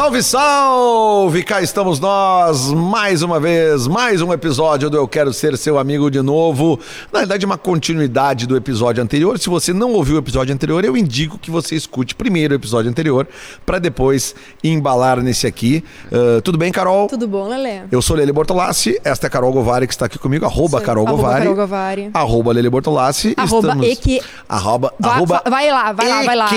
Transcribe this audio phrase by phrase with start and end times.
[0.00, 1.42] Salve, salve!
[1.42, 6.10] Cá estamos nós, mais uma vez, mais um episódio do Eu Quero Ser Seu Amigo
[6.10, 6.80] de Novo.
[7.12, 9.38] Na verdade, uma continuidade do episódio anterior.
[9.38, 12.90] Se você não ouviu o episódio anterior, eu indico que você escute primeiro o episódio
[12.90, 13.28] anterior,
[13.66, 15.84] para depois embalar nesse aqui.
[16.10, 17.06] Uh, tudo bem, Carol?
[17.06, 17.82] Tudo bom, Lele?
[17.92, 20.86] Eu sou Lele Bortolassi, esta é a Carol Govari que está aqui comigo, arroba Sim.
[20.86, 21.40] Carol Arroba Govari.
[21.42, 22.10] Carol Govari.
[22.14, 23.34] Arroba Lele Bortolassi.
[23.36, 23.86] Arroba Estamos...
[23.86, 26.48] eque- Arroba, Vai- arroba vai lá, vai lá, vai lá.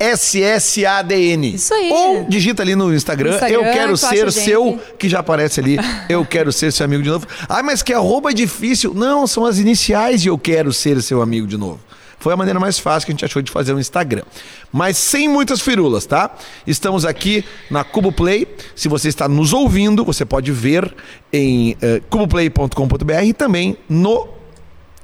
[0.00, 1.54] SSADN.
[1.54, 1.90] Isso aí.
[1.92, 4.44] Ou digita ali no Instagram, Instagram, eu quero ser gente.
[4.44, 5.76] seu, que já aparece ali,
[6.08, 7.26] eu quero ser seu amigo de novo.
[7.46, 8.94] Ah, mas que arroba é difícil.
[8.94, 11.80] Não, são as iniciais de eu quero ser seu amigo de novo.
[12.18, 14.22] Foi a maneira mais fácil que a gente achou de fazer o Instagram.
[14.70, 16.30] Mas sem muitas firulas, tá?
[16.66, 18.46] Estamos aqui na Cubo Play.
[18.76, 20.94] Se você está nos ouvindo, você pode ver
[21.32, 24.39] em eh, cuboplay.com.br e também no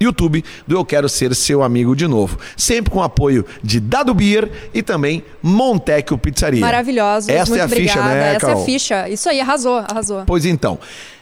[0.01, 2.39] YouTube do Eu Quero Ser Seu Amigo de Novo.
[2.57, 6.61] Sempre com apoio de Dado Beer e também Montecchio Pizzaria.
[6.61, 7.29] Maravilhosos.
[7.29, 8.01] Essa muito é a obrigada.
[8.01, 8.59] ficha, né, Essa Carol?
[8.59, 9.09] é a ficha.
[9.09, 10.23] Isso aí, arrasou, arrasou.
[10.27, 10.79] Pois então.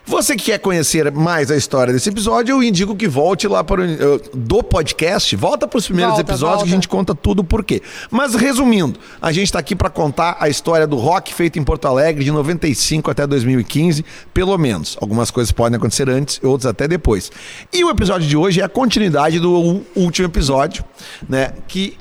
[0.06, 3.80] Você que quer conhecer mais a história desse episódio, eu indico que volte lá para
[3.80, 6.74] o eh, do podcast, volta para os primeiros Volta, episódios que a volta.
[6.74, 7.80] gente conta tudo o porquê.
[8.10, 11.86] Mas resumindo, a gente está aqui para contar a história do rock feito em Porto
[11.88, 14.96] Alegre de 95 até 2015, pelo menos.
[15.00, 17.32] Algumas coisas podem acontecer antes, outras até depois.
[17.72, 20.84] E o episódio de hoje é a continuidade do último episódio,
[21.26, 21.54] né?
[21.66, 21.96] Que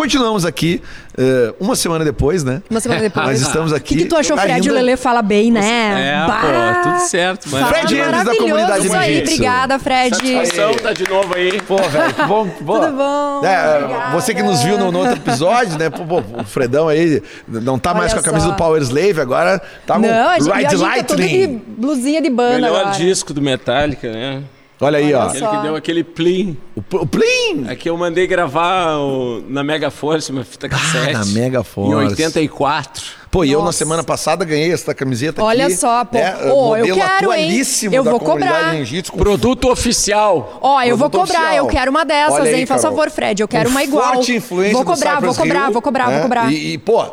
[0.00, 0.80] continuamos aqui
[1.18, 2.62] eh, uma semana depois, né?
[2.70, 3.26] Uma semana depois.
[3.26, 3.94] Mas estamos O aqui.
[3.96, 4.52] que, que tu achou, Fred?
[4.54, 6.22] ainda- O Lelê fala bem, né?
[6.22, 6.80] É, Bah!
[6.82, 7.48] pô, tudo certo.
[7.50, 7.60] Mas...
[7.60, 8.38] Fala Fred Endes da maravilhoso.
[8.40, 10.16] comunidade Isso aí, obrigada, Fred.
[10.16, 11.60] Satisfação tá de novo aí.
[11.62, 12.48] Pô, velho, bom.
[12.64, 12.78] pô.
[12.80, 15.90] Tudo bom, É, você que nos viu no, no outro episódio, né?
[15.90, 18.52] Pô, pô, o Fredão aí não tá mais Olha com a camisa só.
[18.52, 21.62] do Power Slave, agora tá com Não, a gente, a Ride tá Lightning.
[21.66, 22.96] blusinha de banda Melhor agora.
[22.96, 24.42] disco do Metallica, né?
[24.80, 25.18] Olha aí, ó.
[25.20, 25.50] Olha Aquele Só.
[25.56, 26.56] que deu aquele plim.
[26.74, 27.66] O, o Plim!
[27.68, 31.14] É que eu mandei gravar o- na Mega Force, uma fita cassete.
[31.14, 31.90] Ah, na Mega Force.
[31.92, 33.20] Em 84.
[33.30, 35.76] Pô, e eu na semana passada ganhei essa camiseta Olha aqui.
[35.76, 36.18] só, pô.
[36.18, 37.62] né, Ô, eu modelo quero, hein?
[37.92, 39.16] Eu da vou comunidade cobrar.
[39.16, 40.58] Produto oficial.
[40.60, 41.54] Ó, eu vou cobrar, oficial.
[41.54, 42.66] eu quero uma dessas, Olha aí, hein?
[42.66, 44.14] Faz favor, Fred, eu quero Com uma igual.
[44.14, 46.14] Forte influência vou do cobrar, vou cobrar, Hill, vou cobrar, né?
[46.14, 46.52] vou cobrar.
[46.52, 47.04] E, e, pô,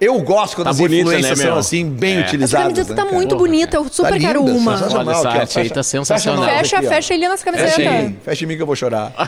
[0.00, 2.20] eu gosto quando Tá as bonita, influências né, são assim, bem É.
[2.20, 2.64] Essa utilizadas.
[2.64, 3.14] camiseta né, tá cara?
[3.14, 4.72] muito bonita, eu super Tá quero linda, uma.
[4.76, 5.06] sensacional.
[5.06, 5.40] Olha, essa aqui, ó.
[5.40, 6.44] arte aí tá sensacional.
[6.44, 7.70] Fecha, aqui, fecha ali nessa camiseta.
[7.72, 9.12] Fecha em, fecha em mim que eu vou chorar.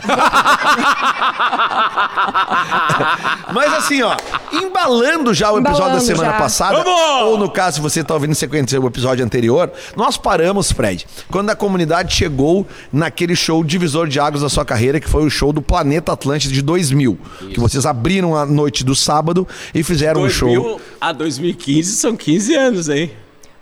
[3.53, 4.15] Mas assim, ó,
[4.51, 6.37] embalando já o episódio Embalando da semana já.
[6.37, 7.21] passada, Vamos!
[7.23, 11.49] ou no caso, se você tá ouvindo sequência o episódio anterior, nós paramos, Fred, quando
[11.49, 15.51] a comunidade chegou naquele show divisor de águas da sua carreira, que foi o show
[15.51, 17.17] do Planeta Atlântida de 2000,
[17.53, 20.49] que vocês abriram a noite do sábado e fizeram um show.
[20.61, 23.11] 2000 a 2015 são 15 anos, hein?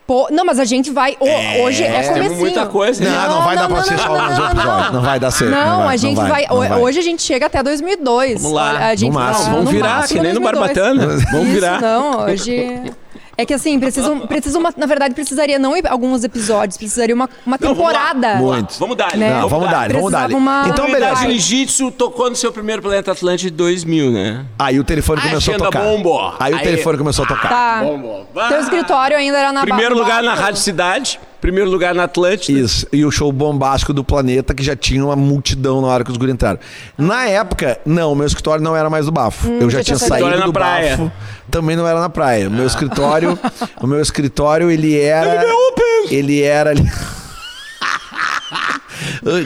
[0.07, 1.17] Pô, não, mas a gente vai.
[1.19, 2.35] ô, hoje é comecinho.
[2.37, 3.09] muita coisa, hein?
[3.11, 4.93] Não, não, vai dar pra ser só um episódio.
[4.93, 5.51] Não vai dar certo.
[5.51, 6.79] Não, vai, a gente não vai, não vai.
[6.79, 8.41] Hoje a gente chega até 2002.
[8.41, 8.87] Vamos lá.
[8.87, 9.45] A gente No máximo.
[9.47, 10.75] vai- Vamos virar, máximo que nem no 2002.
[10.77, 11.25] Barbatana.
[11.29, 11.81] Vamos Isso, virar.
[11.81, 12.81] Não, hoje.
[13.37, 14.73] É que assim, precisa, precisa uma.
[14.75, 17.99] Na verdade, precisaria não alguns episódios, precisaria uma, uma Não, vamos lá.
[18.13, 18.35] temporada.
[18.35, 18.73] Muito.
[18.79, 19.15] Vamos dar.
[19.15, 19.29] Né?
[19.39, 20.31] Não, vamos dar, vamos dar.
[20.31, 21.15] Uma- Então, beleza.
[21.21, 24.45] Jiu-Jitsu tocou no seu primeiro Planeta Atlântico de 2000, né?
[24.57, 25.83] Aí o telefone começou a agenda tocar.
[25.83, 26.33] bombo.
[26.39, 27.49] Aí o Aí- telefone começou a tocar.
[27.49, 27.83] Tá.
[27.83, 28.25] Vamos.
[28.49, 30.33] Teu escritório ainda era na Primeiro ba- lugar na.
[30.33, 32.59] Rádio Cidade, primeiro lugar na Atlântida.
[32.59, 36.11] Isso, e o show bombástico do Planeta, que já tinha uma multidão na hora que
[36.11, 36.59] os guri entraram.
[36.97, 39.47] Na época, não, meu escritório não era mais do bafo.
[39.49, 40.97] eu já já tinha tinha saído do Escritório na praia.
[40.97, 41.11] bafo.
[41.49, 42.47] Também não era na praia.
[42.47, 43.37] O meu escritório,
[43.81, 45.43] o meu escritório, ele era.
[46.09, 46.89] Ele era ali.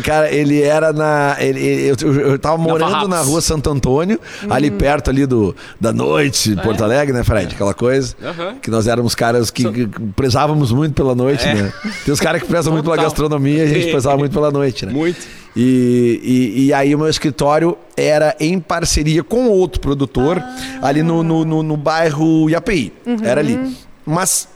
[0.03, 1.35] Cara, ele era na.
[1.39, 4.19] ele- ele- eu, eu, tava morando na rua Santo Antônio,
[4.49, 7.53] ali perto ali do, da noite, de Porto Alegre, né, Fred?
[7.55, 8.15] Aquela coisa.
[8.61, 11.71] Que nós éramos caras que, que prezávamos muito pela noite, né?
[12.05, 14.91] Tem os caras que prezam muito pela gastronomia, a gente prezava muito pela noite, né?
[14.93, 15.19] Muito.
[15.55, 16.19] E,
[16.55, 20.41] e, e aí o meu escritório era em parceria com outro produtor
[20.81, 22.93] ali no, no, no, no bairro Iapi.
[23.23, 23.75] Era ali.
[24.05, 24.47] Mas.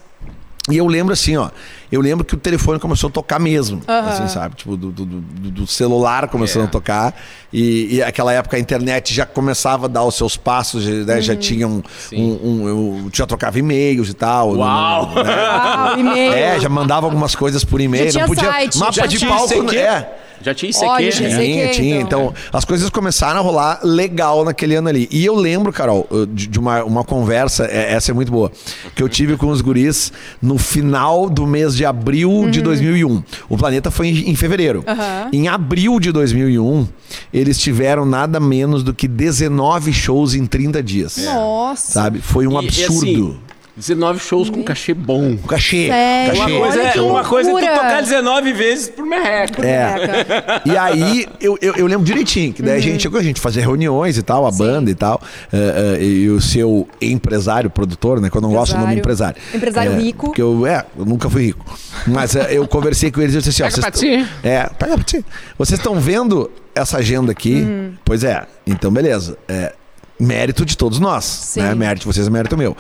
[0.70, 1.50] E eu lembro assim, ó.
[1.92, 3.82] Eu lembro que o telefone começou a tocar mesmo.
[3.88, 4.56] Assim, sabe?
[4.56, 6.66] Tipo, do, do, do- celular começando É.
[6.66, 7.14] a tocar.
[7.54, 11.22] E, e aquela época a internet já começava a dar os seus passos, né?
[11.22, 11.84] Já tinha um.
[12.12, 14.56] um, um- eu já trocava e-mails e tal.
[14.56, 15.14] Uau!
[15.16, 15.24] Né?
[15.96, 16.34] O e-mail.
[16.34, 18.12] É, já mandava algumas coisas por e-mail.
[18.12, 18.52] Já não tinha podia.
[18.52, 18.78] site.
[18.80, 19.54] Mapa Já de palco.
[19.54, 19.78] ICQ?
[19.78, 20.16] É.
[20.46, 21.36] Já tinha Olha, ICQ, já né?
[21.36, 21.46] sei.
[21.54, 21.96] Tinha, que, tinha.
[22.02, 22.06] então.
[22.26, 25.08] Então, as coisas começaram a rolar legal naquele ano ali.
[25.12, 28.52] E eu lembro, Carol, de de uma, uma conversa, é- essa é muito boa,
[28.96, 33.24] que eu tive com os guris no final do mês de abril de 2001.
[33.50, 34.84] O planeta foi em, em fevereiro.
[34.88, 35.30] Uhum.
[35.34, 36.88] Em abril de 2001,
[37.34, 41.18] eles tiveram nada menos do que 19 shows em 30 dias.
[41.18, 41.92] Nossa.
[41.92, 42.20] Sabe?
[42.22, 42.96] Foi um E- e absurdo.
[42.96, 43.38] assim,
[43.78, 45.36] 19 shows com cachê bom.
[45.38, 45.88] Cachê.
[45.88, 46.40] Sério?
[46.40, 46.52] cachê.
[46.54, 49.66] Uma coisa, Olha é, que uma coisa é tu tocar 19 vezes por merreca.
[49.66, 50.62] É.
[50.66, 53.62] E aí, eu, eu, eu lembro direitinho, que daí a gente chegou, a gente fazia
[53.62, 58.30] reuniões e tal, a banda e tal, eh, eh, e o seu empresário, produtor, né?
[58.30, 59.42] Que eu não gosto do nome empresário.
[59.54, 60.28] Empresário É, rico.
[60.28, 61.66] Porque eu, é, eu nunca fui rico.
[62.08, 64.32] Mas eh, eu conversei com eles e eu disse assim, ó, Pega vocês pra ti.
[64.42, 65.26] É, pega pra ti.
[65.58, 67.66] Vocês estão vendo essa agenda aqui?
[68.06, 68.46] Pois é.
[68.66, 69.38] Então, beleza.
[69.48, 69.74] É,
[70.20, 71.62] mérito de todos nós, Sim.
[71.62, 71.76] né?
[71.76, 72.76] Mérito de vocês é mérito meu.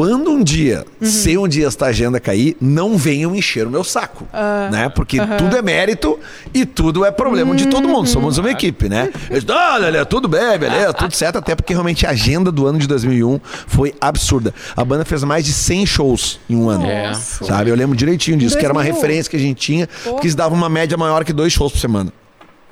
[0.00, 4.26] Quando um dia, se um dia esta agenda cair, não venham encher o meu saco,
[4.72, 4.88] né?
[4.88, 6.18] Porque tudo é mérito
[6.54, 8.08] e tudo é problema de todo mundo.
[8.08, 9.10] Somos uma equipe, né?
[9.70, 11.36] Olha, olha, tudo bem, beleza, tudo certo.
[11.36, 14.54] Até porque realmente a agenda do ano de 2001 foi absurda.
[14.74, 16.86] A banda fez mais de 100 shows em um ano.
[16.86, 17.12] É.
[17.12, 17.68] Sabe?
[17.68, 18.96] Eu lembro direitinho disso, que era uma 2001.
[18.96, 21.78] referência que a gente tinha, porque eles davam uma média maior que dois shows por
[21.78, 22.10] semana.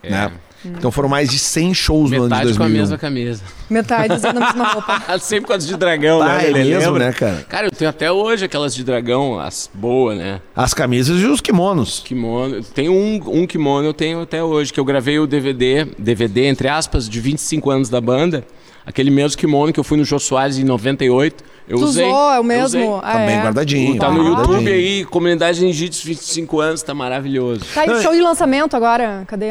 [0.03, 0.33] Né?
[0.65, 2.81] Então foram mais de 100 shows no ano de Metade com a 2001.
[2.81, 3.43] mesma camisa.
[3.71, 5.19] Metade usando a mesma roupa.
[5.21, 6.45] Sempre com as de dragão, Ah, né?
[6.47, 7.07] é Ele mesmo, lembra?
[7.07, 7.47] né, cara?
[7.49, 10.41] Cara, eu tenho até hoje aquelas de dragão, as boas, né?
[10.57, 12.01] As camisas e os kimonos.
[12.05, 12.63] Kimono.
[12.63, 16.69] Tem um, um kimono eu tenho até hoje, que eu gravei o DVD, DVD, entre
[16.69, 18.45] aspas, de 25 anos da banda.
[18.88, 21.44] Aquele mesmo kimono que eu fui no Jô Soares em 98.
[21.69, 22.06] Eu Tu usei.
[22.06, 22.96] usou, é o eu mesmo?
[23.05, 23.43] Ah, Tá bem é?
[23.43, 23.99] guardadinho.
[23.99, 24.40] Tá no Ah.
[24.40, 27.61] YouTube aí, Comunidade Ninjitsu 25 anos, tá maravilhoso.
[27.75, 29.50] Tá aí o show de lançamento agora, cadê?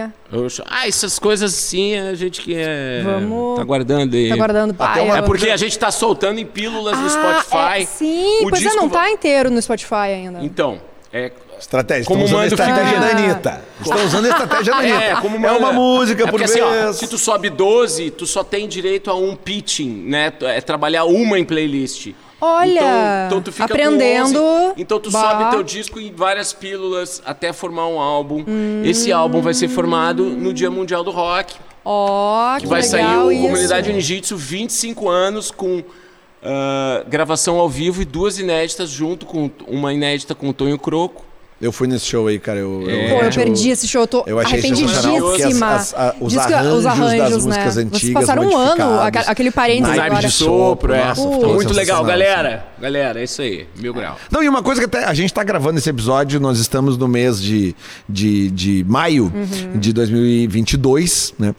[0.66, 3.04] Ah, essas coisas assim a gente que é.
[3.06, 4.30] Vamos- Tá guardando aí.
[4.30, 5.02] Tá guardando pai.
[5.02, 7.84] uma- É porque a gente tá soltando em pílulas no Ah, Spotify.
[7.84, 10.40] é, sim, O pois é, disco não va- tá inteiro no Spotify ainda.
[10.42, 10.82] Então,
[11.14, 11.32] é.
[11.60, 12.06] Estratégia.
[12.06, 13.62] Como Estão usando a estratégia da Anitta.
[13.82, 15.04] Estão usando a estratégia da Anitta.
[15.04, 16.64] É, como é uma música é por porque, vez.
[16.64, 20.32] assim, ó, se tu sobe 12, tu só tem direito a um pitching, né?
[20.42, 22.12] É trabalhar uma em playlist.
[22.40, 24.40] Olha, então, então tu fica com aprendendo.
[24.40, 25.22] 11, então tu Bah.
[25.22, 28.46] sobe teu disco em várias pílulas até formar um álbum.
[28.84, 31.56] Esse álbum vai ser formado no Dia Mundial do Rock.
[31.84, 33.42] Ó, que Que vai sair o isso.
[33.42, 35.84] Comunidade Ninjitsu 25 anos com
[36.44, 41.26] ah, gravação ao vivo e duas inéditas junto com uma inédita com o Tonho Croco.
[41.60, 42.60] Eu fui nesse show aí, cara.
[42.60, 43.10] Eu, É.
[43.10, 45.72] Pô, eu perdi esse show, eu tô Eu achei arrependidíssima.
[45.76, 47.82] as- a- os Diz arranjos os das arranjos, músicas né?
[47.82, 48.84] antigas Vocês passaram um ano,
[49.26, 50.28] aquele parênteses naipe agora.
[50.28, 51.06] de sopro, é.
[51.06, 51.54] nossa, Uh.
[51.56, 52.64] Muito legal, galera.
[52.80, 53.66] Galera, é isso aí.
[53.80, 54.16] Mil grau.
[54.30, 57.08] Não, e uma coisa que até a gente tá gravando esse episódio, nós estamos no
[57.08, 57.76] mês de,
[58.08, 59.80] de, de maio Uhum.
[59.80, 61.56] de 2022, né?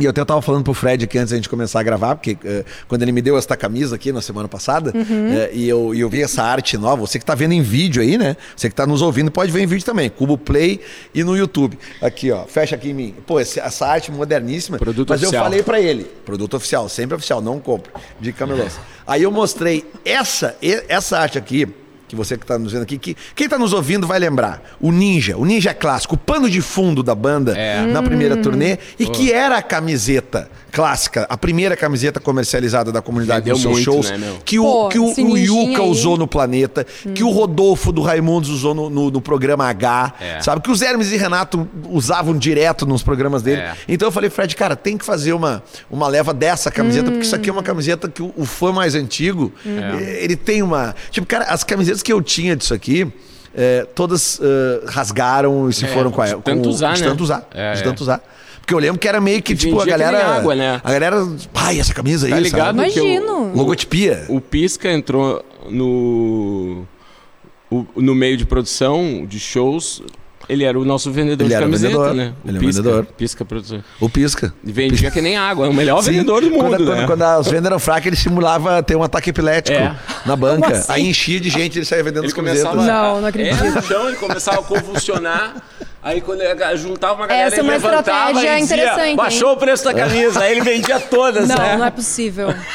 [0.00, 2.38] E eu até tava falando pro Fred aqui antes da gente começar a gravar, porque
[2.44, 5.32] eh, quando ele me deu esta camisa aqui na semana passada, Uhum.
[5.34, 8.00] eh, e, eu, e eu vi essa arte nova, você que tá vendo em vídeo
[8.00, 8.34] aí, né?
[8.56, 10.80] Você que tá nos ouvindo pode ver em vídeo também, Cubo Play
[11.14, 11.78] e no YouTube.
[12.00, 13.14] Aqui, ó, fecha aqui em mim.
[13.26, 14.78] Pô, esse- essa arte moderníssima.
[14.78, 15.42] Produto mas oficial.
[15.42, 18.78] eu falei pra ele, produto oficial, sempre oficial, não compro, de camelôs.
[19.06, 20.56] Aí eu mostrei essa,
[20.88, 21.68] essa arte aqui,
[22.12, 24.62] que você que está nos vendo aqui, que quem está nos ouvindo vai lembrar.
[24.78, 27.86] O Ninja, o Ninja clássico, o pano de fundo da banda É.
[27.86, 28.42] na primeira Hum.
[28.42, 33.62] turnê, e que era a camiseta clássica, a primeira camiseta comercializada da comunidade Vendeu dos
[33.62, 34.38] seus shows, né, meu?
[34.44, 35.88] que o, Pô, que o, o Yuka aí.
[35.88, 40.40] usou no Planeta, que o Rodolfo do Raimundos usou no, no- no programa H, É.
[40.40, 40.60] sabe?
[40.62, 43.60] Que os Hermes e Renato usavam direto nos programas dele.
[43.62, 43.74] É.
[43.88, 47.34] Então eu falei, Fred, cara, tem que fazer uma, uma leva dessa camiseta, porque isso
[47.36, 50.94] aqui é uma camiseta que o, o fã mais antigo, eh, ele tem uma...
[51.10, 53.06] Tipo, cara, as camisetas que eu tinha disso aqui,
[53.54, 56.26] eh, todas eh, rasgaram e se É, foram com a...
[56.26, 57.08] de com- tanto usar, de né?
[57.08, 57.82] tanto usar, É, de é.
[57.82, 58.20] tanto usar.
[58.60, 60.36] Porque eu lembro que era meio que, tipo, a galera...
[60.36, 60.80] água, né?
[60.84, 61.16] A galera...
[61.54, 62.76] Ai, essa camisa Tá aí, ligado?
[62.78, 62.90] sabe?
[62.92, 63.52] que o- Imagino.
[63.56, 64.24] Logotipia.
[64.28, 66.84] O Pisca entrou no.
[67.70, 70.00] o- no meio de produção de shows.
[70.48, 72.14] Ele era o nosso vendedor Ele de era o camiseta, vendedor.
[72.14, 72.32] né?
[72.44, 73.06] Ele é o Pisca, vendedor.
[73.16, 73.84] Pisca produção.
[74.00, 74.52] O Pisca.
[74.64, 75.66] E vendia que nem água.
[75.66, 76.94] É o melhor Sim, vendedor do mundo, quando, né?
[76.94, 79.94] quando, quando as vendas eram fracas, ele simulava ter um ataque epilético É.
[80.26, 80.68] na banca.
[80.68, 80.92] Assim?
[80.92, 82.70] Aí enchia de gente ele saía vendendo Ele as camisetas.
[82.70, 83.62] começava Não, não acredito.
[83.64, 85.54] É, no chão, ele começava a convulsionar.
[86.04, 89.08] Aí quando ele juntava uma galera Essa é ele uma levantava estratégia e dizia, interessante,
[89.10, 89.16] hein?
[89.16, 90.40] Baixou o preço da camisa.
[90.42, 91.76] Aí ele vendia todas, Não, né?
[91.76, 92.48] não é possível.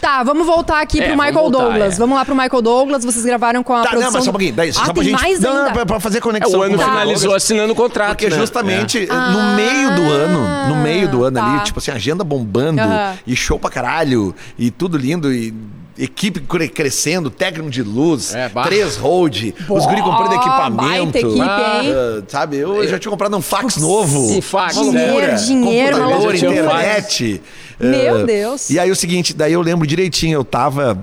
[0.00, 1.94] tá, vamos voltar aqui É, pro vamos Michael voltar, Douglas.
[1.94, 1.98] é.
[1.98, 3.04] Vamos lá pro Michael Douglas.
[3.04, 4.10] Vocês gravaram com a Tá, produção...
[4.10, 4.54] não, mas só um pouquinho.
[4.54, 5.20] Daí, ah, só pra tem gente.
[5.20, 5.64] mais não, ainda?
[5.64, 6.60] não, pra, pra fazer É, conexão.
[6.60, 8.36] o ano o finalizou assinando o contrato, Porque né?
[8.36, 11.54] justamente Ah, no meio do ano, no meio do ano tá.
[11.54, 12.80] ali, tipo assim, agenda bombando
[13.26, 15.52] e show pra caralho e tudo lindo e
[15.98, 20.76] equipe cre- crescendo, técnico de luz, É, três hold, os guri comprando Boa, equipamento.
[20.82, 21.42] baita equipe, hein?
[21.42, 24.36] ah, sabe, eu já tinha comprado um fax novo.
[24.36, 25.34] Um fax, uma né?
[25.34, 27.42] Dinheiro, computador, internet.
[27.78, 28.70] Meu Ah, Deus.
[28.70, 30.98] E aí o seguinte, daí eu lembro direitinho, eu tava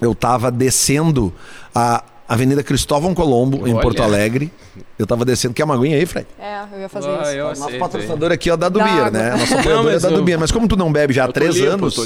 [0.00, 1.32] eu tava descendo
[1.74, 2.02] a
[2.32, 3.82] Avenida Cristóvão Colombo, em Olha.
[3.82, 4.52] Porto Alegre.
[4.96, 5.52] Eu tava descendo.
[5.52, 6.28] Quer uma aguinha aí, Fred?
[6.38, 7.30] É, eu ia fazer Ah, isso.
[7.32, 9.30] eu Nosso aceito, patrocinador aqui é o da Dubir, né?
[9.34, 10.38] Nosso apoiador é mas da Dubir.
[10.38, 11.98] Mas como tu não bebe já há três limpo, anos,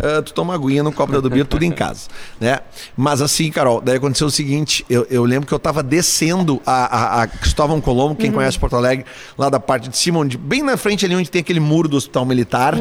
[0.00, 2.08] ah, tu toma aguinha no copo da Dubir, tudo em casa,
[2.40, 2.60] né?
[2.96, 7.18] Mas assim, Carol, daí aconteceu o seguinte, eu, eu lembro que eu tava descendo a,
[7.20, 9.04] a, a Cristóvão Colombo, quem conhece Porto Alegre,
[9.36, 11.96] lá da parte de cima, onde, bem na frente ali onde tem aquele muro do
[11.96, 12.74] Hospital Militar,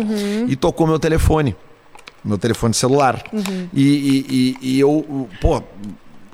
[0.48, 1.56] e tocou meu telefone.
[2.24, 3.24] meu telefone celular.
[3.34, 3.68] Uhum.
[3.74, 5.64] E, e, e, e eu, pô,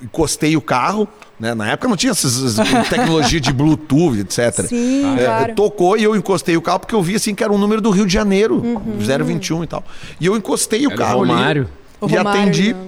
[0.02, 1.08] encostei o carro,
[1.40, 1.54] né?
[1.54, 2.54] Na época não tinha essas
[2.88, 4.66] tecnologia de Bluetooth, etc.
[4.68, 5.54] Sim, É, claro.
[5.54, 7.90] tocou e eu encostei o carro porque eu vi assim que era um número do
[7.90, 8.98] Rio de Janeiro, Uhum.
[9.24, 9.84] 021 e tal.
[10.20, 11.68] E eu encostei o Era o carro ali Romário.
[12.00, 12.80] O e Romário, atendi né?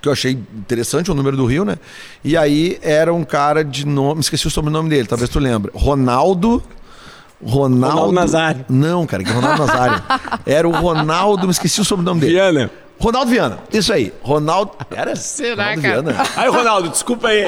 [0.00, 1.76] que eu achei interessante o número do Rio, né?
[2.22, 5.72] E aí era um cara de nome, esqueci o sobrenome dele, talvez tu lembre.
[5.74, 6.62] Ronaldo.
[7.44, 8.64] Ronaldo, Ronaldo Nazário.
[8.68, 10.02] Não, cara, que Ronaldo Nazário.
[10.44, 12.32] Era o Ronaldo, me esqueci o sobrenome dele.
[12.32, 12.70] Viana.
[13.00, 13.58] Ronaldo Viana.
[13.72, 14.12] Isso aí.
[14.22, 14.72] Ronaldo.
[14.90, 15.14] Era?
[15.14, 16.02] Será, Ronaldo cara?
[16.02, 16.22] Viana.
[16.36, 17.44] Aí, Ronaldo, desculpa aí.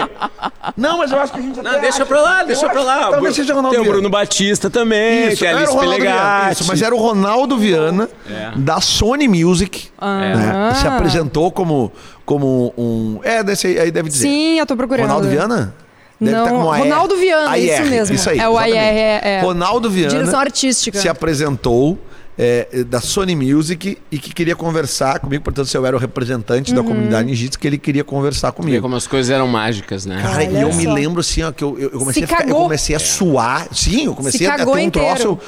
[0.77, 2.07] Não, mas eu acho que a gente até Não, deixa acha.
[2.07, 3.11] pra lá, Eu deixa acho pra lá.
[3.11, 3.99] Talvez seja Ronaldo Tem o Viana.
[3.99, 6.19] Bruno Batista também, que é era Alice o Ronaldo Viana.
[6.21, 6.53] Pelegatti.
[6.53, 8.53] Isso, mas era o Ronaldo Viana É.
[8.57, 9.89] da Sony Music.
[10.01, 10.73] né?
[10.81, 11.93] Se apresentou como,
[12.25, 13.19] como um.
[13.25, 14.29] É, desse aí, aí deve dizer.
[14.29, 15.07] Sim, eu tô procurando.
[15.07, 15.75] Ronaldo Viana?
[16.21, 16.79] Não, tá com AR.
[16.81, 18.15] Ronaldo Viana, isso AR, mesmo.
[18.15, 18.79] Isso aí, É o exatamente.
[18.79, 19.41] AR, é, é.
[19.41, 20.99] Ronaldo Viana Direção artística.
[20.99, 21.99] se apresentou
[22.43, 25.45] é, da Sony Music e que queria conversar comigo.
[25.45, 26.77] Portanto, se eu era o representante Uhum.
[26.79, 28.81] da comunidade ninjitsu, que ele queria conversar Vê comigo.
[28.83, 30.23] como as coisas eram mágicas, né?
[30.23, 30.93] Cara, e Olha eu me só.
[30.95, 33.69] lembro assim, ó, que eu, eu comecei, Se a, ficar, eu comecei a suar.
[33.73, 35.15] Sim, eu comecei a ter cagou um inteiro.
[35.19, 35.39] troço.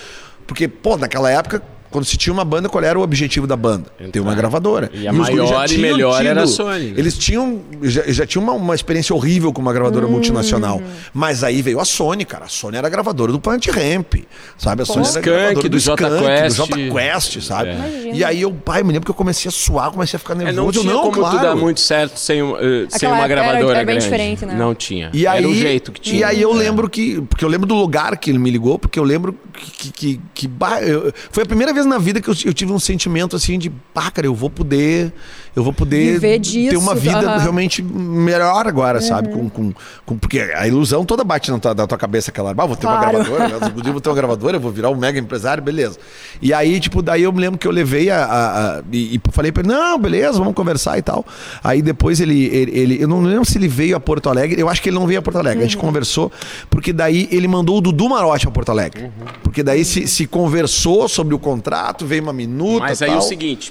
[0.46, 3.84] Porque, pô, naquela época, quando se tinha uma banda, qual era o objetivo da banda?
[4.10, 4.90] Ter uma gravadora.
[4.92, 6.94] E a já maior e melhor era a Sony, né?
[6.96, 7.60] Eles tinham.
[7.82, 10.10] Já, já tinham uma, uma experiência horrível com uma gravadora Hum.
[10.10, 10.80] multinacional.
[11.14, 12.46] Mas aí veio a Sony, cara.
[12.46, 14.14] A Sony era a gravadora do Planet Ramp.
[14.58, 14.82] Sabe?
[14.82, 16.48] A Sony era a Skank, gravadora do Jota Skank, Quest.
[16.48, 17.68] do Jota Quest, sabe?
[17.70, 18.10] É.
[18.14, 20.34] E aí eu, pai, eu me lembro que eu comecei a suar, comecei a ficar
[20.34, 20.56] É, nervoso.
[20.62, 21.38] não Eu, tinha como claro.
[21.38, 24.04] tu dar muito certo sem, eh, sem uma época era- gravadora era bem grande.
[24.04, 24.54] diferente, né?
[24.54, 25.10] Não tinha.
[25.12, 26.20] E aí, Era o jeito que tinha.
[26.20, 26.56] E aí eu É.
[26.56, 27.20] lembro que.
[27.22, 29.70] Porque eu lembro do lugar que ele me ligou, porque eu lembro que.
[29.72, 32.72] que, que, que bah, eu- foi a primeira vez na vida que eu, eu tive
[32.72, 35.12] um sentimento assim de, pá, cara, eu vou poder.
[35.54, 37.38] Eu vou poder Viver ter disso, uma vida aham.
[37.38, 39.28] realmente melhor agora, sabe?
[39.28, 39.72] Com, com,
[40.06, 42.52] com- porque a ilusão toda bate na tua, na tua cabeça aquela.
[42.56, 43.00] Ah, vou ter Claro.
[43.18, 43.72] uma gravadora, né?
[43.76, 45.98] um eu vou ter uma gravadora, eu vou virar um mega empresário, beleza.
[46.40, 48.24] E aí, tipo, daí eu me lembro que eu levei a.
[48.24, 51.22] a- a- e, e falei pra ele, não, beleza, vamos conversar e tal.
[51.62, 54.70] Aí depois ele, ele, ele- Eu não lembro se ele veio a Porto Alegre, eu
[54.70, 55.58] acho que ele não veio a Porto Alegre.
[55.60, 55.82] A gente Uhum.
[55.82, 56.32] conversou,
[56.70, 59.10] porque daí ele mandou o Dudu Marote a Porto Alegre.
[59.42, 62.86] Porque daí se, se conversou sobre o contrato, veio uma minuta.
[62.86, 63.18] Mas aí tal.
[63.18, 63.70] o seguinte,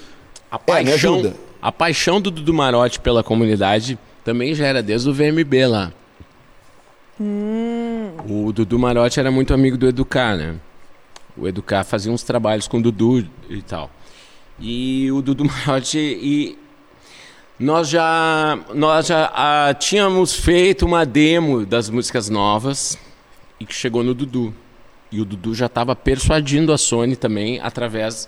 [0.51, 1.33] a É, me paixão, ajuda.
[1.61, 5.93] A paixão do Dudu Marotti pela comunidade também já era desde o VMB lá.
[7.19, 10.55] O Dudu Marotti era muito amigo do Educar, né?
[11.37, 13.91] O Educar fazia uns trabalhos com o Dudu e tal.
[14.59, 16.57] E o Dudu Marotti e
[17.59, 22.97] nós já nós já ah, tínhamos feito uma demo das músicas novas
[23.59, 24.53] e que chegou no Dudu.
[25.11, 28.27] E o Dudu já estava persuadindo a Sony também através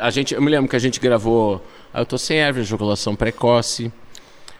[0.00, 3.14] a gente, eu me lembro que a gente gravou ah, Eu tô sem erva, ejaculação
[3.14, 3.92] precoce,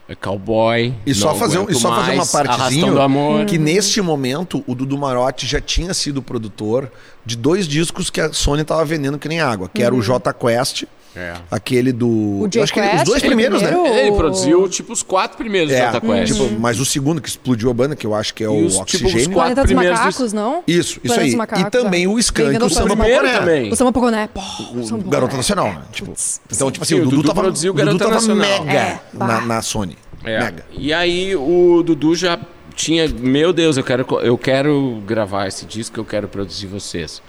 [0.07, 0.93] é Cowboy.
[1.05, 3.45] E só fazer, um- e só fazer uma partezinha Amor.
[3.45, 6.91] que neste momento o Dudu Marotti já tinha sido produtor
[7.25, 10.31] de dois discos que a Sony tava vendendo que nem água, que era o J
[10.33, 10.85] Quest,
[11.15, 11.33] É.
[11.49, 13.83] aquele do O eu acho que ele- os dois primeiros, primeiro?
[13.89, 14.01] né?
[14.07, 16.33] Ele produziu tipo os quatro primeiros É, Jota Quest.
[16.33, 18.73] tipo, mas o segundo que explodiu a banda, que eu acho que é o os,
[18.73, 19.13] tipo, os Oxigênio.
[19.31, 20.63] quatro Planeta dos primeiros Macacos, não?
[20.67, 21.35] Isso, isso aí.
[21.35, 22.07] Macacos, e também é.
[22.07, 23.39] o Skank, o Samba Poconé.
[23.39, 23.71] também.
[23.71, 24.29] O Samba Poconé.
[24.33, 24.41] Pô,
[24.75, 25.37] O Samba Garota.
[25.37, 25.81] Nacional, né?
[25.91, 26.13] Tipo,
[26.51, 28.63] então, tipo assim, Sim, o o Dudu, Dudu tava, produziu o Dudu Garota tava Nacional.
[28.65, 29.97] mega É, na, na Sony.
[30.23, 30.39] É.
[30.39, 30.65] Mega.
[30.77, 32.37] E aí o Dudu já
[32.75, 37.21] tinha, meu Deus, eu quero, eu quero gravar esse disco, eu quero produzir vocês.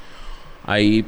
[0.67, 1.05] Aí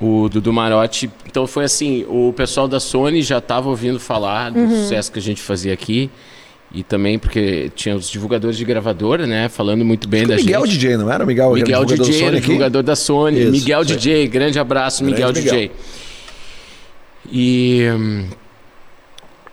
[0.00, 4.58] o Dudu Marotti, então foi assim, o pessoal da Sony já estava ouvindo falar do
[4.60, 4.70] Uhum.
[4.82, 6.10] sucesso que a gente fazia aqui.
[6.72, 9.48] E também porque tinha os divulgadores de gravadora, né?
[9.48, 10.78] Falando muito bem da Miguel gente.
[10.78, 11.52] DJ, não era o Miguel?
[11.52, 12.46] Miguel era DJ, da Sony era aqui?
[12.46, 13.40] divulgador da Sony.
[13.42, 13.84] Isso, Miguel.
[13.84, 15.52] DJ, grande abraço, Grande Miguel Miguel.
[15.52, 15.70] DJ.
[17.32, 17.86] E.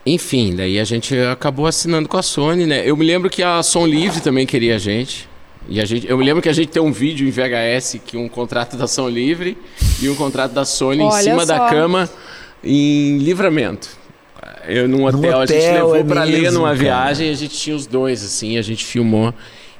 [0.05, 2.83] Enfim, daí a gente acabou assinando com a Sony, né?
[2.85, 5.27] Eu me lembro que a Som Livre também queria a gente.
[5.69, 8.15] E a gente, eu me lembro que a gente tem um vídeo em VHS que
[8.15, 9.57] um contrato da Som Livre
[10.01, 11.69] e um contrato da Sony em cima da só.
[11.69, 12.09] cama
[12.63, 13.89] em livramento.
[14.65, 16.75] Eu num hotel, a gente hotel, levou é pra ler numa cara.
[16.77, 19.33] viagem, a gente tinha os dois, assim, a gente filmou.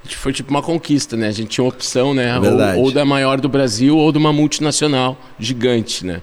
[0.06, 1.28] E Foi tipo uma conquista, né?
[1.28, 2.38] A gente tinha uma opção, né?
[2.40, 6.22] Ou, ou da maior do Brasil ou de uma multinacional gigante, né?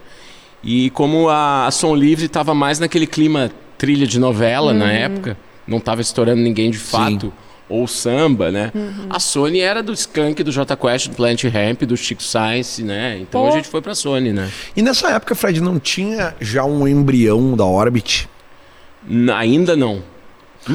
[0.63, 5.37] E como a, a Som Livre estava mais naquele clima trilha de novela na época,
[5.67, 7.33] não estava estourando ninguém de fato,
[7.69, 8.71] ou samba, né?
[9.09, 13.19] A Sony era do Skank, do J Quest, do Plant Ramp, do Chico Science, né?
[13.21, 13.49] Então Pô.
[13.49, 14.51] a gente foi pra Sony, né?
[14.77, 18.29] E nessa época, Fred, não tinha já um embrião da Orbit?
[19.09, 20.03] N- ainda não.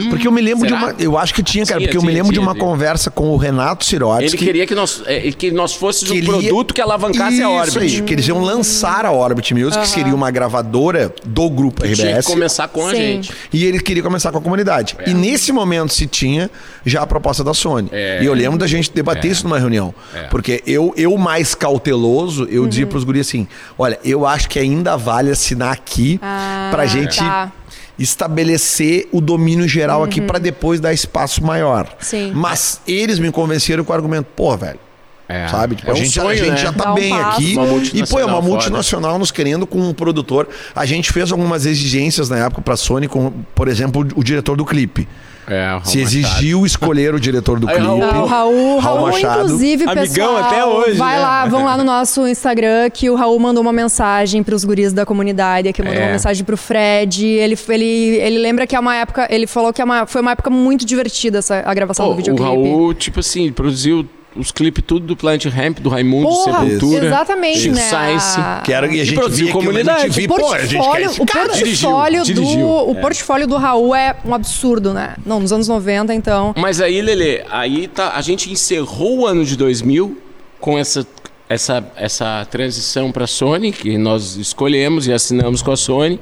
[0.09, 0.77] Porque eu me lembro será?
[0.77, 0.95] de uma.
[0.99, 2.63] Eu acho que tinha, cara, Tinha, porque eu me tinha, lembro de tinha, uma tinha.
[2.65, 4.25] conversa com o Renato Sirotsky.
[4.25, 7.49] Ele queria que nós, é, que nós fôssemos que um produto que alavancasse Isso a
[7.49, 7.79] Orbit.
[7.79, 11.95] Aí, que eles iam lançar a Orbit Music, que seria uma gravadora do grupo Tinha
[11.95, 12.25] que RBS.
[12.25, 12.97] começar com a Sim.
[12.97, 13.31] gente.
[13.51, 14.95] E ele queria começar com a comunidade.
[15.07, 16.49] E nesse momento se tinha
[16.85, 17.89] já a proposta da Sony.
[17.91, 18.19] É.
[18.21, 19.93] E eu lembro da gente debater isso numa reunião.
[20.13, 20.23] É.
[20.23, 24.95] Porque eu, eu mais cauteloso, eu dizia pros guris assim: olha, eu acho que ainda
[24.97, 27.51] vale assinar aqui Ah, pra gente tá.
[27.99, 31.87] Estabelecer o domínio geral aqui pra depois dar espaço maior.
[31.99, 32.31] Sim.
[32.33, 34.79] Mas eles me convenceram com o argumento, pô, velho.
[35.27, 35.47] É.
[35.47, 35.75] Sabe?
[35.75, 36.57] Tipo, É a um gente, já- a sonho, gente né?
[36.57, 37.37] já tá um bem passo.
[37.37, 37.99] aqui.
[37.99, 40.47] E, pô, é uma multinacional nos querendo com um produtor.
[40.75, 44.65] A gente fez algumas exigências na época pra Sony, com, por exemplo, o diretor do
[44.65, 45.07] clipe.
[45.49, 46.03] É, o Raul Se Machado.
[46.03, 47.81] exigiu escolher o diretor do clipe.
[47.81, 49.43] Raul- Ah, o Raul, Raul, Machado.
[49.45, 51.21] inclusive, Amigão pessoal, até hoje, vai né?
[51.23, 55.05] lá, vão lá no nosso Instagram que o Raul mandou uma mensagem pros guris da
[55.05, 56.05] comunidade, que mandou É.
[56.05, 57.25] uma mensagem pro Fred.
[57.25, 57.85] Ele, ele,
[58.17, 60.85] ele lembra que é uma época, ele falou que é uma, foi uma época muito
[60.85, 62.49] divertida essa, a gravação Pô, do o videoclipe.
[62.49, 64.05] Raul, tipo assim, produziu
[64.35, 67.05] os clipes tudo do Planet Ramp, do Raimundo, Porra, Sepultura.
[67.07, 67.81] exatamente, Chico né?
[67.81, 68.37] Science.
[68.63, 70.05] Que era, e a gente produziu via comunidade.
[70.05, 71.49] MTV, O pô, a gente quer portfólio, esse o cara.
[71.49, 73.01] portfólio, Dirigiu, do, dirigiu, o é.
[73.01, 75.15] portfólio do Raul é um absurdo, né?
[75.25, 76.53] Não, nos anos 90, então.
[76.57, 80.17] Mas aí, Lele, aí tá, a gente encerrou o ano de 2000
[80.59, 81.05] com essa,
[81.47, 86.19] essa, essa transição para Sony, que nós escolhemos e assinamos com a Sony.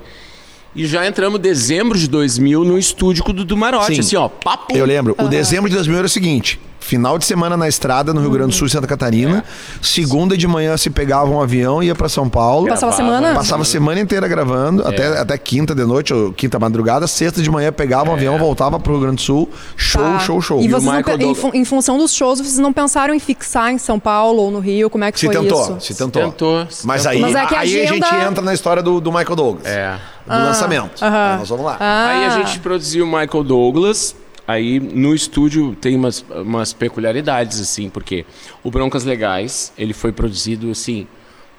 [0.75, 3.95] E já entramos em dezembro de 2000 no estúdio com o Dudu Marotti.
[3.95, 3.99] Sim.
[3.99, 4.77] Assim, ó, papo.
[4.77, 5.15] Eu lembro.
[5.17, 8.51] O dezembro de 2000 era o seguinte: final de semana na estrada no Rio Grande
[8.51, 9.43] do Sul e Santa Catarina.
[9.81, 12.67] Segunda de manhã se pegava um avião, ia pra São Paulo.
[12.67, 13.33] Passava a semana?
[13.33, 17.05] Passava a semana inteira gravando, até, até quinta de noite, ou quinta madrugada.
[17.07, 19.49] Sexta de manhã pegava um avião, voltava pro Rio Grande do Sul.
[19.75, 20.19] Show, Tá.
[20.19, 20.61] show, show.
[20.61, 23.13] E o vocês não Michael em, Douglas- fun- em função dos shows, vocês não pensaram
[23.13, 24.89] em fixar em São Paulo ou no Rio?
[24.89, 25.77] Como é que Se foi tentou, isso?
[25.81, 26.21] se tentou.
[26.23, 27.11] Tentou, se Mas tentou.
[27.15, 29.35] aí, Mas é que a aí a gente agenda- entra na história do, do Michael
[29.35, 29.65] Douglas.
[29.65, 29.95] É.
[30.25, 31.03] Do lançamento.
[31.03, 31.77] Aí nós vamos lá.
[31.79, 32.29] Aí a Ah.
[32.43, 34.15] gente produziu o Michael Douglas.
[34.47, 38.25] Aí no estúdio tem umas, umas peculiaridades, assim, porque
[38.63, 41.05] o Broncas Legais, ele foi produzido, assim,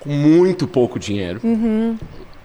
[0.01, 1.41] com muito pouco dinheiro.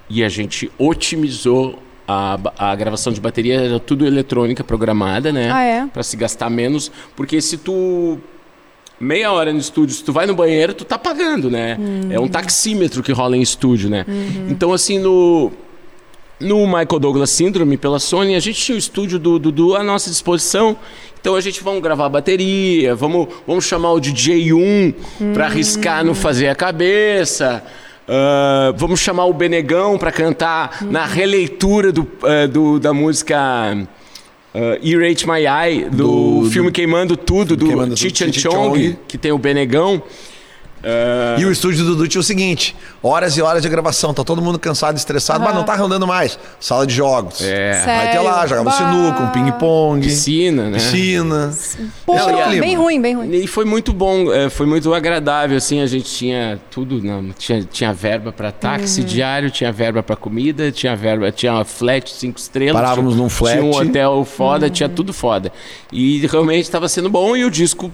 [0.09, 5.49] E a gente otimizou a, a gravação de bateria, era tudo eletrônica programada, né?
[5.51, 5.87] Ah, é?
[5.87, 6.91] Pra se gastar menos.
[7.15, 8.19] Porque se tu.
[8.99, 11.77] Meia hora no estúdio, se tu vai no banheiro, tu tá pagando, né?
[12.09, 14.05] É um taxímetro que rola em estúdio, né?
[14.49, 15.51] Então, assim, no.
[16.39, 20.09] No Michael Douglas Syndrome, pela Sony, a gente tinha o estúdio do Dudu à nossa
[20.09, 20.75] disposição.
[21.19, 24.93] Então a gente vamos gravar a bateria, vamos, vamos chamar o DJ 1
[25.33, 27.63] para arriscar no fazer a cabeça.
[28.07, 34.77] ah, vamos chamar o Benegão para cantar na releitura do, ah, do- da música ah,
[34.81, 38.77] Irate My Eye, do, Do- filme Queimando Tudo, do Queimando Tudo, Cheech and Cheech Chong,
[38.83, 38.97] Chong.
[39.07, 40.01] que tem o Benegão.
[40.83, 44.23] Ah, E o estúdio do Dudu tinha o seguinte: horas e horas de gravação, tá
[44.23, 46.37] todo mundo cansado, estressado, mas não tá rodando mais.
[46.59, 47.41] Sala de jogos.
[47.41, 47.81] É.
[47.85, 48.49] Vai ter lá, Sério?
[48.49, 48.71] jogava Bah.
[48.71, 50.77] sinuca, um ping-pong, piscina, né?
[50.77, 51.53] piscina.
[52.07, 53.31] E a- bem ruim, bem ruim.
[53.31, 57.63] E foi muito bom, é, foi muito agradável, assim, a gente tinha tudo, não, tinha,
[57.63, 59.07] tinha verba para táxi Uhum.
[59.07, 62.73] diário, tinha verba para comida, tinha verba, tinha uma flat cinco estrelas.
[62.73, 63.53] Parávamos tinha, num flat.
[63.57, 64.71] Tinha um hotel foda, Uhum.
[64.71, 65.51] tinha tudo foda.
[65.91, 67.91] E realmente estava sendo bom e o disco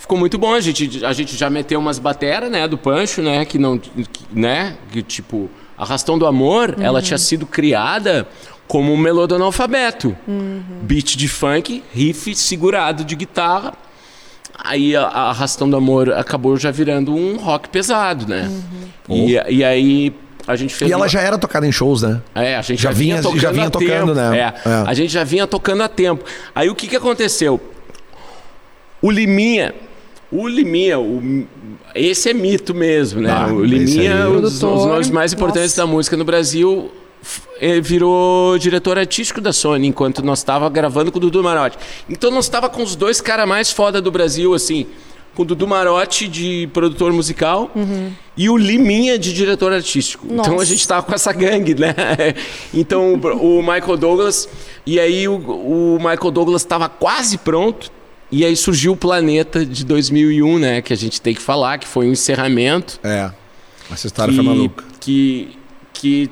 [0.00, 3.44] ficou muito bom, a gente, a gente já meteu umas bateras, né, do Pancho, né,
[3.44, 3.90] que não, que,
[4.32, 6.82] né, que tipo, Arrastão do Amor, Uhum.
[6.84, 8.26] ela tinha sido criada
[8.66, 10.16] como um melô do analfabeto.
[10.26, 10.62] Uhum.
[10.82, 13.74] Beat de funk, riff segurado de guitarra,
[14.62, 18.50] Aí a, a Arrastão do Amor acabou já virando um rock pesado, né?
[19.08, 20.12] E, e aí
[20.46, 20.90] a gente fez.
[20.90, 22.20] E ela uma- já era tocada em shows, né?
[22.34, 24.38] É, a gente já já, vinha, vinha- tocando já vinha tocando, né?
[24.38, 24.84] É, É.
[24.86, 26.22] A gente já vinha tocando há tempo.
[26.54, 27.58] Aí o que, que aconteceu?
[29.00, 29.72] O Liminha.
[30.32, 31.44] O Liminha, o-
[31.94, 33.30] esse é mito mesmo, né?
[33.32, 34.30] Ah, o Liminha, aí.
[34.30, 35.80] um dos, nomes mais importantes Nossa.
[35.82, 36.90] da música no Brasil,
[37.60, 41.78] eh, virou diretor artístico da Sony enquanto nós estava gravando com o Dudu Marotti.
[42.08, 44.86] Então nós estava com os dois caras mais foda do Brasil, assim,
[45.34, 47.70] com o Dudu Marotti de produtor musical
[48.36, 50.26] e o Liminha de diretor artístico.
[50.30, 50.64] Então a Nossa.
[50.66, 51.92] gente tava com essa gangue, né?
[52.72, 54.48] Então o o Michael Douglas
[54.86, 57.90] e aí o, o Michael Douglas estava quase pronto.
[58.32, 60.80] E aí surgiu o Planeta de 2001, né?
[60.82, 63.30] Que a gente tem que falar, que foi um encerramento É.
[63.92, 64.84] Essa história que, foi maluca.
[65.00, 65.56] que,
[65.92, 66.30] que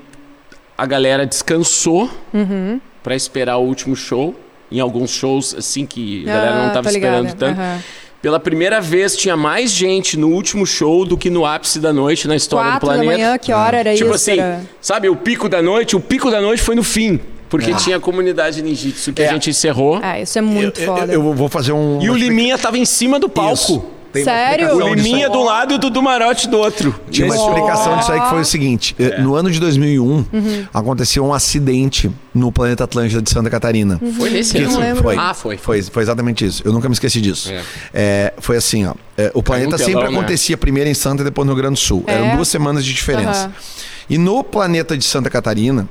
[0.76, 2.80] a galera descansou Uhum.
[3.02, 4.34] pra esperar o último show.
[4.70, 7.16] Em alguns shows, assim, que a galera não Ah, tava tô ligada.
[7.26, 7.58] esperando tanto.
[7.58, 7.82] Aham.
[8.20, 12.26] Pela primeira vez, tinha mais gente no último show do que no ápice da noite
[12.28, 13.16] na história Quatro do da planeta.
[13.22, 14.14] manhã, que hora era tipo isso?
[14.14, 17.18] assim, Era- sabe, o pico da noite, o pico da noite foi no fim.
[17.48, 19.28] Porque tinha a comunidade ninjitsu que É.
[19.30, 19.98] a gente encerrou.
[20.02, 21.12] Ah, isso é muito eu, foda.
[21.12, 22.00] eu- eu vou fazer um.
[22.02, 23.54] E o Liminha tava em cima do palco.
[23.54, 23.84] Isso.
[24.10, 24.74] Tem Sério?
[24.74, 24.94] O.
[24.94, 26.98] Liminha de um lado e o Dudu Marote do outro.
[27.10, 30.24] Tinha uma explicação disso aí que foi o seguinte: eh, no ano de 2001,
[30.72, 34.00] aconteceu um acidente no planeta Atlântida de Santa Catarina.
[34.16, 34.78] Foi nesse Que- ano?
[34.80, 35.02] Lembro.
[35.02, 35.58] Foi, Ah, foi.
[35.58, 35.82] foi.
[35.82, 36.62] Foi exatamente isso.
[36.64, 37.50] Eu nunca me esqueci disso.
[37.52, 37.62] É.
[37.92, 38.94] É, foi assim, ó.
[39.16, 40.18] é, o planeta um telão, sempre né?
[40.18, 42.02] acontecia primeiro em Santa e depois no Rio Grande do Sul.
[42.06, 42.14] É?
[42.14, 43.44] Eram duas semanas de diferença.
[43.44, 43.52] Aham.
[44.08, 45.86] E no planeta de Santa Catarina,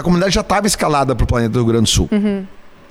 [0.00, 2.08] a comunidade já estava escalada para o planeta do Rio Grande do Sul.
[2.12, 2.44] Uhum.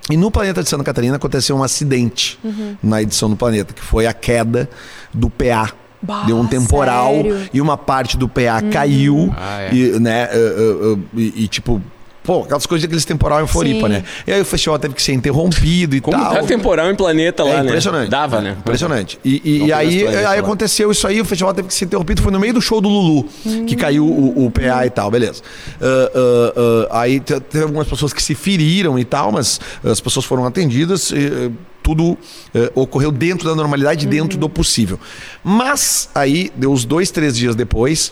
[0.09, 2.75] E no planeta de Santa Catarina aconteceu um acidente Uhum.
[2.83, 4.69] na edição do planeta, que foi a queda
[5.13, 5.71] do PA.
[6.01, 7.33] Bah, Deu um temporal sério?
[7.35, 7.47] Uhum.
[7.53, 9.33] e uma parte do PA caiu.
[9.35, 9.73] Ah, é.
[9.73, 11.81] e, né, uh, uh, uh, e, e, tipo,
[12.25, 13.93] pô, aquelas coisas daqueles temporal em Floripa, Sim.
[13.93, 14.03] né?
[14.25, 16.33] E aí o festival teve que ser interrompido e Como tal.
[16.33, 17.65] dá temporal em planeta lá, É né?
[17.65, 18.09] impressionante.
[18.09, 18.55] Dava, né?
[18.59, 19.19] Impressionante.
[19.23, 22.31] E, e- e aí, aí aconteceu isso aí, o festival teve que ser interrompido, foi
[22.31, 23.25] no meio do show do Lulu,
[23.67, 25.41] que caiu o, o PA e tal, beleza.
[25.81, 29.99] Ah, ah, ah, aí te- teve algumas pessoas que se feriram e tal, mas as
[29.99, 31.11] pessoas foram atendidas.
[31.11, 31.51] e,
[31.85, 32.17] tudo
[32.55, 34.99] eh, ocorreu dentro da normalidade, dentro do possível.
[35.43, 38.11] Mas aí, deu uns dois, três dias depois,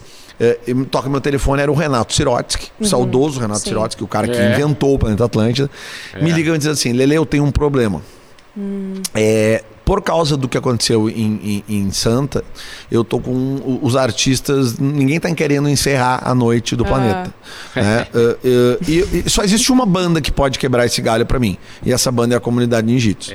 [0.68, 3.70] me toca meu telefone, era o Renato Sirotsky, o saudoso Renato Sim.
[3.70, 4.52] Sirotsky, o cara que É.
[4.54, 5.70] inventou o Planeta Atlântida,
[6.22, 8.02] me liga e me diz assim, Lele, eu tenho um problema.
[9.16, 9.43] É,
[9.94, 12.44] por causa do que aconteceu em, em- em Santa,
[12.92, 14.80] eu tô com os artistas.
[14.80, 17.32] Ninguém tá querendo encerrar a noite do planeta.
[17.76, 18.08] né?
[18.08, 18.08] É,
[18.44, 21.60] é, e, e só existe uma banda que pode quebrar esse galho pra mim.
[21.86, 23.32] E essa banda é a comunidade Ninjitsu.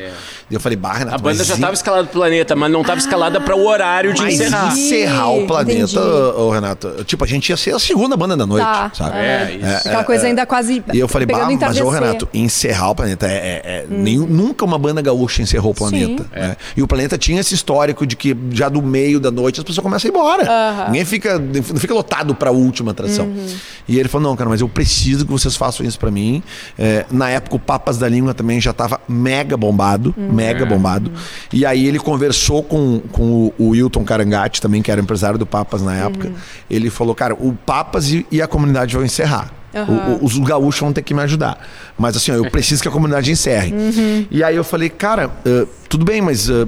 [0.50, 2.98] E eu falei, bah, Renato, A banda já estava escalada pro planeta, mas não estava
[2.98, 4.72] escalada para o horário de mas encerrar.
[4.72, 7.04] encerrar o planeta, ô, Renato.
[7.04, 8.90] Tipo, a gente ia ser a segunda banda da noite, Tá.
[8.92, 9.16] sabe?
[9.16, 9.86] É, isso.
[9.88, 10.82] Aquela coisa ainda quase.
[10.92, 11.88] E eu falei, bah, mas ô.
[11.88, 13.30] Renato, encerrar o planeta é.
[13.30, 16.24] é- é- nenhum- nunca uma banda gaúcha encerrou o planeta.
[16.24, 16.47] Sim.
[16.48, 16.56] Né?
[16.76, 19.82] E o planeta tinha esse histórico de que já do meio da noite as pessoas
[19.82, 20.86] começam a ir embora.
[20.86, 23.26] Ninguém fica, não fica lotado pra última atração.
[23.26, 23.46] Uhum.
[23.86, 26.42] E ele falou: não, cara, mas eu preciso que vocês façam isso pra mim.
[26.78, 30.32] É, na época, o Papas da Língua também já tava mega bombado, Uhum.
[30.32, 31.12] mega bombado.
[31.52, 35.46] E aí ele conversou com, com o, o Wilton Carangati, também, que era empresário do
[35.46, 36.32] Papas na época.
[36.70, 39.52] Ele falou, cara, o Papas e, e a comunidade vão encerrar.
[39.74, 41.58] O- o- os gaúchos vão ter que me ajudar.
[41.98, 43.72] Mas assim, ó, eu preciso que a comunidade encerre.
[44.30, 46.66] E aí eu falei, cara, eh, tudo bem, mas eh,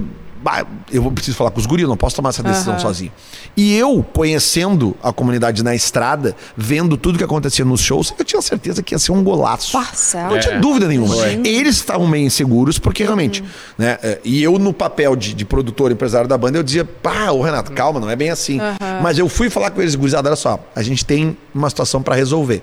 [0.91, 3.11] eu vou preciso falar com os guris, eu não posso tomar essa decisão sozinho.
[3.55, 8.41] E eu, conhecendo a comunidade na estrada, vendo tudo que acontecia nos shows, eu tinha
[8.41, 9.73] certeza que ia ser um golaço.
[9.73, 10.27] Passa.
[10.29, 10.59] Não tinha É.
[10.59, 11.15] dúvida nenhuma.
[11.45, 13.43] Eles estavam meio inseguros, porque realmente,
[13.77, 13.97] né?
[14.01, 17.41] é, E eu, no papel de, de produtor, empresário da banda, eu dizia, pá, ô
[17.41, 18.59] Renato, calma, não é bem assim.
[19.01, 22.15] Mas eu fui falar com eles, gurizada, olha só, a gente tem uma situação pra
[22.15, 22.61] resolver.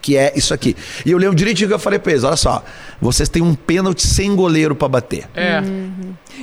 [0.00, 0.76] Que é isso aqui.
[1.04, 2.62] E eu lembro direitinho que eu falei pra eles, olha só,
[3.00, 5.28] vocês têm um pênalti sem goleiro pra bater.
[5.34, 5.62] É.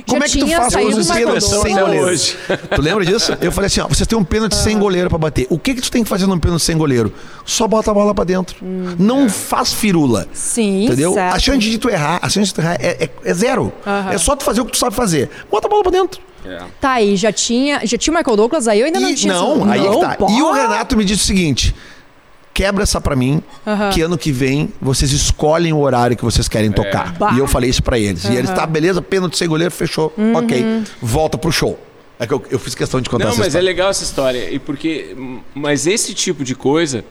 [0.06, 2.06] Como Já é que tu faz com os pênaltis sem goleiro?
[2.06, 2.36] hoje.
[2.74, 3.36] Tu lembra disso?
[3.40, 5.46] Eu falei assim, ó, vocês têm um pênalti sem goleiro pra bater.
[5.50, 7.12] O que que tu tem que fazer num pênalti sem goleiro?
[7.44, 8.56] Só bota a bola pra dentro.
[8.98, 10.26] Não faz firula.
[10.32, 11.14] Sim, Entendeu?
[11.14, 11.34] certo.
[11.34, 13.72] A chance de tu errar, a chance de tu errar é, é- é zero.
[14.12, 15.30] É só tu fazer o que tu sabe fazer.
[15.50, 16.20] Bota a bola pra dentro.
[16.80, 19.32] Tá aí, já tinha, já tinha o Michael Douglas aí, eu ainda não E- tinha.
[19.34, 20.16] não, aí é que tá.
[20.30, 20.52] E o.
[20.52, 21.74] Renato me disse o seguinte:
[22.56, 23.42] quebra essa pra mim,
[23.92, 27.12] que ano que vem vocês escolhem o horário que vocês querem tocar.
[27.12, 27.32] Bah.
[27.34, 28.24] E eu falei isso pra eles.
[28.24, 30.10] E eles, tá, beleza, pênalti sem goleiro, fechou.
[30.34, 30.82] Ok.
[31.02, 31.78] Volta pro show.
[32.18, 33.66] É que eu, eu fiz questão de contar Não, essa mas é história.
[33.66, 34.50] legal essa história.
[34.50, 35.14] E porque,
[35.54, 37.04] mas esse tipo de coisa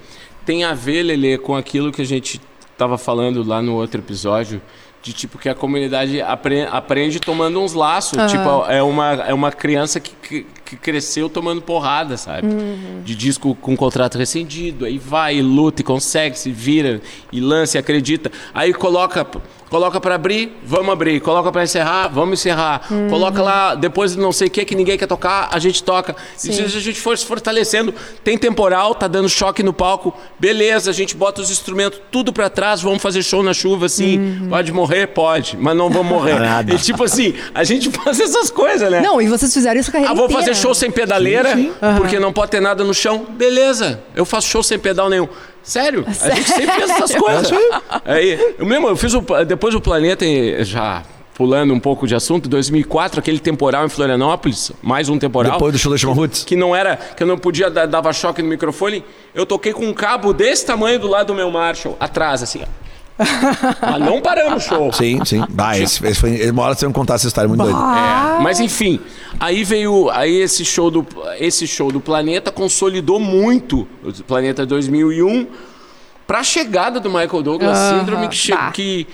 [0.43, 4.59] tem a ver, Lele, com aquilo que a gente estava falando lá no outro episódio.
[5.05, 8.17] De tipo que a comunidade apre- aprende tomando uns laços.
[8.31, 12.47] Tipo, é uma, é uma criança que, que, que cresceu tomando porrada, sabe?
[13.03, 14.83] De disco com contrato rescindido.
[14.83, 18.31] Aí vai, e luta, e consegue, se vira, e lança, e acredita.
[18.51, 19.27] Aí coloca.
[19.75, 21.19] Coloca pra abrir, vamos abrir.
[21.19, 22.87] Coloca pra encerrar, vamos encerrar.
[23.09, 26.15] Coloca lá, depois de não sei o que que ninguém quer tocar, a gente toca.
[26.37, 30.89] E se a gente for se fortalecendo, tem temporal, tá dando choque no palco, beleza,
[30.91, 34.47] a gente bota os instrumentos tudo pra trás, vamos fazer show na chuva, assim.
[34.49, 35.07] Pode morrer?
[35.07, 36.39] Pode, mas não vamos morrer.
[36.39, 36.73] Nada.
[36.73, 39.01] e tipo assim, a gente faz essas coisas, né?
[39.01, 40.41] Não, e vocês fizeram isso a carreira Ah, vou inteira.
[40.45, 43.25] fazer show sem pedaleira, Sim, porque não pode ter nada no chão.
[43.31, 45.27] Beleza, eu faço show sem pedal nenhum.
[45.65, 46.05] Sério?
[46.07, 47.51] A gente sempre fez essas coisas.
[48.05, 50.23] Aí, eu mesmo, eu fiz o, depois o Planeta,
[50.63, 55.53] já pulando um pouco de assunto, 2004, aquele temporal em Florianópolis, mais um temporal.
[55.53, 56.45] Depois do show da Roots.
[56.45, 59.03] Que não era, que eu não podia, dar- dava choque no microfone.
[59.33, 62.61] Eu toquei com um cabo desse tamanho do lado do meu Marshall, atrás, assim.
[62.63, 62.84] ó.
[63.81, 64.91] Mas não paramos o show.
[64.93, 65.43] Sim, sim.
[65.57, 67.77] Ah, esse, esse foi, uma hora vocês vão contar essa história muito doida.
[67.77, 68.99] É, mas enfim,
[69.39, 71.05] aí veio aí esse show do
[71.39, 75.47] esse show do Planeta consolidou muito o Planeta 2001
[76.27, 78.71] para a chegada do Michael Douglas Síndrome que, che- bah.
[78.71, 79.07] que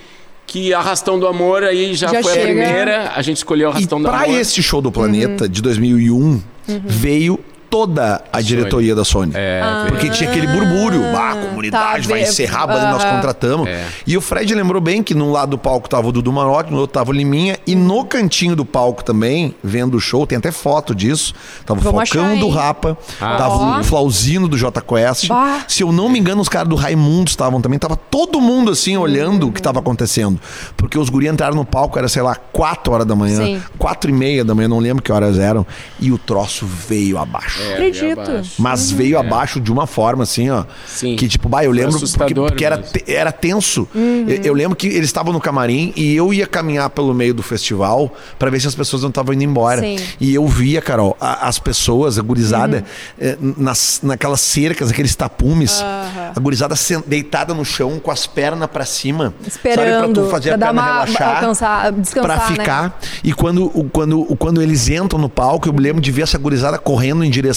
[0.47, 2.43] que Arrastão do Amor aí já, Já foi chega.
[2.43, 4.35] a primeira, a gente escolheu E Arrastão do pra Amor.
[4.39, 5.49] esse show do Planeta Uhum.
[5.49, 6.41] de 2001,
[6.85, 7.39] veio
[7.71, 9.31] toda a diretoria da Sony.
[9.34, 11.01] É, Porque tinha aquele burbúrio.
[11.15, 13.15] Ah, a comunidade tá, vai encerrar, mas nós Aham.
[13.15, 13.67] contratamos.
[13.67, 13.86] É.
[14.05, 16.79] E o Fred lembrou bem que num lado do palco tava o Dudu Marotti, no
[16.79, 17.57] outro tava o Liminha.
[17.65, 21.34] E no cantinho do palco também, vendo o show, tem até foto disso.
[21.65, 22.49] Tava o Falcão achar, do?
[22.49, 23.79] Rapa, Ah, tava Ó.
[23.79, 25.27] o Flauzino do J Quest.
[25.29, 25.63] Bah.
[25.65, 27.79] Se eu não me engano, os caras do Raimundo estavam também.
[27.79, 30.38] Tava todo mundo assim, olhando o que tava acontecendo.
[30.75, 33.62] Porque os guri entraram no palco, era, sei lá, 4 horas da manhã, Sim.
[33.77, 35.65] 4 e meia da manhã, não lembro que horas eram.
[36.01, 37.61] E o troço veio abaixo.
[37.69, 38.41] É, Acredito.
[38.58, 40.63] Mas veio abaixo de uma forma assim, ó.
[40.88, 41.15] Sim.
[41.15, 43.88] Que tipo, bah, eu lembro porque, porque era, te- era tenso.
[43.93, 44.26] Uhum.
[44.28, 47.43] Eu, eu lembro que eles estavam no camarim e eu ia caminhar pelo meio do
[47.43, 49.82] festival pra ver se as pessoas não estavam indo embora.
[49.82, 49.97] Sim.
[50.19, 52.84] E eu via, Carol, a- as pessoas, a gurizada,
[53.19, 53.28] Uhum.
[53.28, 58.86] eh, nas, naquelas cercas, aqueles tapumes, a gurizada deitada no chão com as pernas pra
[58.86, 59.34] cima.
[59.45, 60.02] Esperando.
[60.02, 61.36] Sabe, pra tu fazer pra a dar perna uma, relaxar.
[61.36, 62.56] alcançar, descansar, Pra né?
[62.56, 63.00] ficar.
[63.24, 66.24] E quando, o- quando, o- quando eles entram no palco, eu me lembro de ver
[66.24, 67.50] essa gurizada correndo em direção,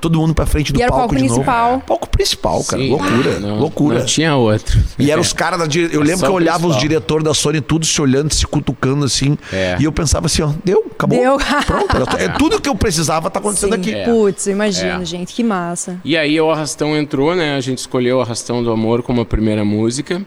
[0.00, 1.70] todo mundo pra frente do E era o palco, palco de principal.
[1.72, 1.82] novo.
[1.84, 2.82] Palco principal, cara.
[2.82, 2.90] Sim.
[2.90, 3.40] Loucura.
[3.40, 3.98] Não, loucura.
[4.00, 4.80] Não tinha outro.
[4.98, 5.90] E eram os caras da dire...
[5.92, 6.80] Eu lembro Só que eu o olhava os principal.
[6.80, 9.36] diretores da Sony tudo se olhando, se cutucando assim.
[9.52, 9.76] É.
[9.80, 11.18] E eu pensava assim, ó, deu, acabou.
[11.18, 11.36] Deu.
[11.66, 12.16] Pronto.
[12.18, 13.80] É tudo que eu precisava tá acontecendo Sim.
[13.80, 13.94] aqui.
[13.94, 14.04] É.
[14.04, 15.04] Putz, imagina, É.
[15.04, 16.00] gente, que massa.
[16.04, 17.56] E aí o Arrastão entrou, né?
[17.56, 20.24] A gente escolheu o Arrastão do Amor como a primeira música,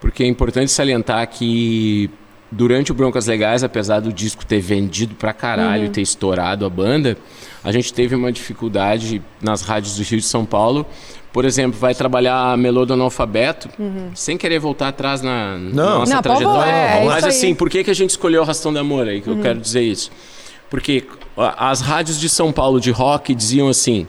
[0.00, 2.10] porque é importante salientar que
[2.52, 6.70] durante o Broncas Legais, apesar do disco ter vendido pra caralho e ter estourado a
[6.70, 7.16] banda,
[7.62, 10.86] a gente teve uma dificuldade nas rádios do Rio de São Paulo.
[11.32, 13.68] Por exemplo, vai trabalhar Melô do Analfabeto,
[14.14, 15.98] sem querer voltar atrás na, na Não.
[16.00, 16.70] nossa Não, trajetória.
[16.72, 19.20] é Mas assim, por que, que a gente escolheu o Arrastão do Amor aí?
[19.20, 20.10] Que eu quero dizer isso.
[20.68, 21.04] Porque
[21.36, 24.08] a- as rádios de São Paulo de rock diziam assim: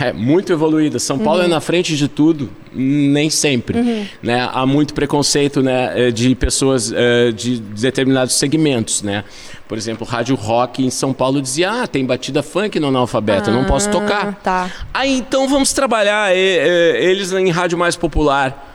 [0.00, 0.98] é muito evoluída.
[0.98, 4.08] São Paulo é na frente de tudo, nem sempre.
[4.22, 4.48] Né?
[4.52, 9.02] Há muito preconceito né, eh, de pessoas eh, de determinados segmentos.
[9.02, 9.22] Né?
[9.70, 13.54] Por exemplo, rádio rock em São Paulo dizia: ah, tem batida funk no analfabeto, eu
[13.54, 14.34] não posso tocar.
[14.42, 14.68] Tá.
[14.92, 18.69] Aí então vamos trabalhar eh, eh, eles em rádio mais popular.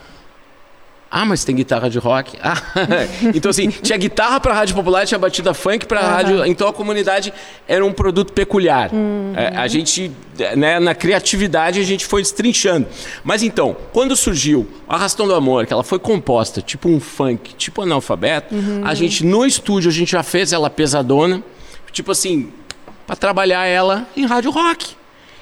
[1.10, 2.36] Ah, mas tem guitarra de rock.
[2.42, 2.60] Ah,
[3.34, 6.44] então assim, tinha guitarra para rádio popular, tinha batida funk para rádio.
[6.44, 7.32] Então a comunidade
[7.66, 8.90] era um produto peculiar.
[9.36, 10.10] É, a gente,
[10.56, 12.86] né, na criatividade a gente foi destrinchando.
[13.22, 17.54] Mas então, quando surgiu a Arrastão do Amor, que ela foi composta tipo um funk,
[17.54, 21.42] tipo analfabeto, a gente no estúdio a gente já fez ela pesadona,
[21.92, 22.52] tipo assim,
[23.06, 24.96] para trabalhar ela em rádio rock.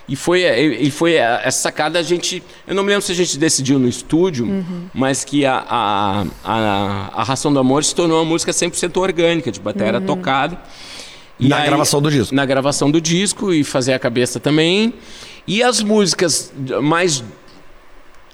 [0.06, 2.42] E foi, e foi a- essa sacada a gente.
[2.66, 4.46] Eu não me lembro se a gente decidiu no estúdio,
[4.92, 9.50] mas que a, a, a, a Ração do Amor se tornou uma música 100% orgânica,
[9.50, 10.60] de bateria tocada.
[11.40, 12.34] E Na gravação do disco.
[12.34, 14.92] Na gravação do disco e fazer a cabeça também.
[15.46, 17.20] E as músicas mais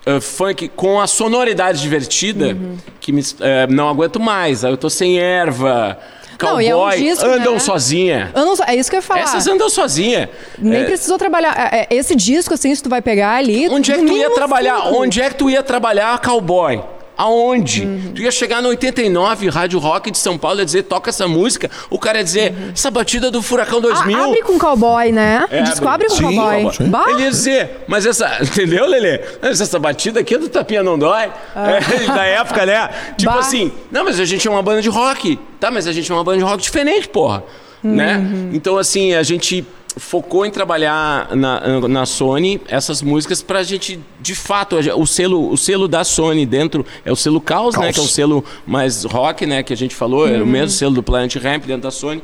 [0.06, 2.56] uh, funk com a sonoridade divertida,
[3.00, 4.64] que me, eh, não aguento mais.
[4.64, 5.98] Eu tô sem erva.
[6.46, 7.58] Não, e é um Cowboy, disco, andam né?
[7.58, 8.30] sozinha.
[8.34, 9.20] Não só- é isso que eu ia falar.
[9.20, 10.28] Essas andam sozinha.
[10.58, 11.54] Nem É, precisou trabalhar.
[11.72, 13.68] é, é, Esse disco, assim, se tu vai pegar ali.
[13.68, 14.82] Onde é que tu ia trabalhar?
[14.82, 14.94] cinco.
[15.02, 16.80] Onde é que tu ia trabalhar cowboy?
[17.20, 17.84] Aonde?
[17.84, 18.12] Uhum.
[18.14, 21.70] Tu ia chegar no 89, Rádio Rock de São Paulo, ia dizer, toca essa música.
[21.90, 24.16] O cara ia dizer, essa batida do Furacão 2000.
[24.18, 25.46] Ah, abre com cowboy, né?
[25.50, 26.72] É, disco abre com Sim, cowboy.
[26.72, 26.92] sim.
[27.10, 28.26] Ele ia dizer, mas essa.
[28.40, 29.20] Entendeu, Lelê?
[29.42, 31.30] Mas essa batida aqui é do Tapinha Não Dói.
[31.54, 32.88] É, da época, né?
[33.18, 33.34] Tipo Ah.
[33.34, 33.40] Bah.
[33.40, 35.38] assim, não, mas a gente é uma banda de rock.
[35.60, 37.44] Tá, mas a gente é uma banda de rock diferente, porra.
[37.82, 38.16] Né?
[38.16, 38.50] Uhum.
[38.54, 44.34] Então, assim, a gente focou em trabalhar na, na Sony essas músicas pra gente, de
[44.34, 47.84] fato, a o selo, o selo da Sony dentro é o selo Caos, né?
[47.84, 47.94] Caos.
[47.94, 49.62] Que é o selo mais rock, né?
[49.62, 52.22] Que a gente falou, era o mesmo selo do Planet Ramp dentro da Sony.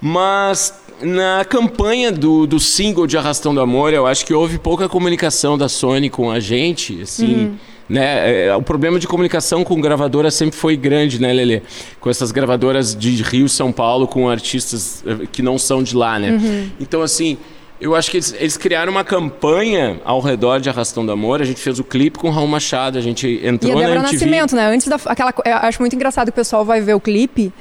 [0.00, 4.88] Mas na campanha do, do single de Arrastão do Amor, eu acho que houve pouca
[4.88, 8.46] comunicação da Sony com a gente, assim, né?
[8.46, 11.62] É, O problema de comunicação com gravadora sempre foi grande, né, Lelê?
[12.00, 16.18] Com essas gravadoras de Rio São Paulo com artistas eh, que não são de lá,
[16.18, 16.38] né?
[16.80, 17.38] Então, assim,
[17.80, 21.40] eu acho que eles, eles criaram uma campanha ao redor de Arrastão do Amor.
[21.40, 23.80] A gente fez o clipe com o Raul Machado, a gente E a entrou na
[23.80, 24.12] Débora MTV.
[24.12, 24.66] Nascimento, né?
[24.66, 24.96] Antes da.
[25.06, 27.52] Aquela, co- eu acho muito engraçado que o pessoal vai ver o clipe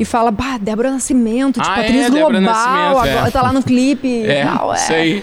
[0.00, 3.12] e fala, bah, Débora Nascimento, tipo, Ah, é, atriz Débora global, Nascimento, é.
[3.18, 4.72] agora tá lá no clipe É, tal.
[4.72, 4.76] É.
[4.76, 5.22] isso aí.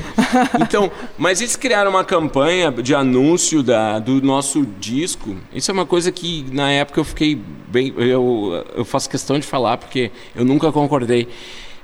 [0.61, 5.35] Então, mas eles criaram uma campanha de anúncio da, do nosso disco.
[5.53, 7.93] Isso é uma coisa que na época eu fiquei bem.
[7.97, 11.27] Eu, eu faço questão de falar porque eu nunca concordei.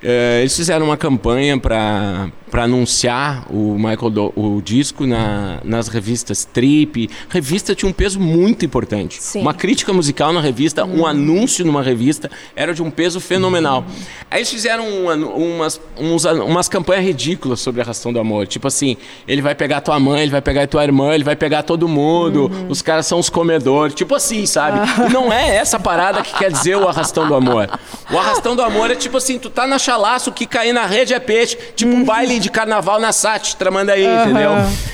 [0.01, 6.45] Eh, eles fizeram uma campanha para anunciar o Michael Do- o disco na, nas revistas
[6.45, 7.09] Trip.
[7.29, 9.21] Revista tinha um peso muito importante.
[9.21, 9.41] Sim.
[9.41, 13.85] Uma crítica musical na revista, um anúncio numa revista, era de um peso fenomenal.
[14.29, 18.47] Aí eles fizeram um umas, uns umas campanhas ridículas sobre a Arrastão do Amor.
[18.47, 21.63] Tipo assim, ele vai pegar tua mãe, ele vai pegar tua irmã, ele vai pegar
[21.63, 23.93] todo mundo, os caras são os comedores.
[23.95, 24.79] Tipo assim, sabe?
[25.07, 27.69] E não é essa parada que quer dizer o Arrastão do Amor.
[28.11, 30.85] O Arrastão do Amor é tipo assim, tu tá na chalaço, o que cair na
[30.85, 31.57] rede é peixe.
[31.75, 34.51] Tipo um baile de carnaval na SAT, Tramandaí, entendeu?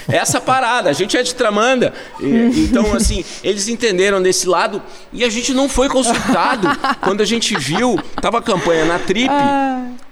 [0.08, 1.94] Essa parada, a gente é de Tramanda.
[2.20, 4.82] E- então, assim, eles entenderam desse lado
[5.14, 6.68] e a gente não foi consultado.
[7.02, 9.30] Quando a gente viu, tava a campanha na Trip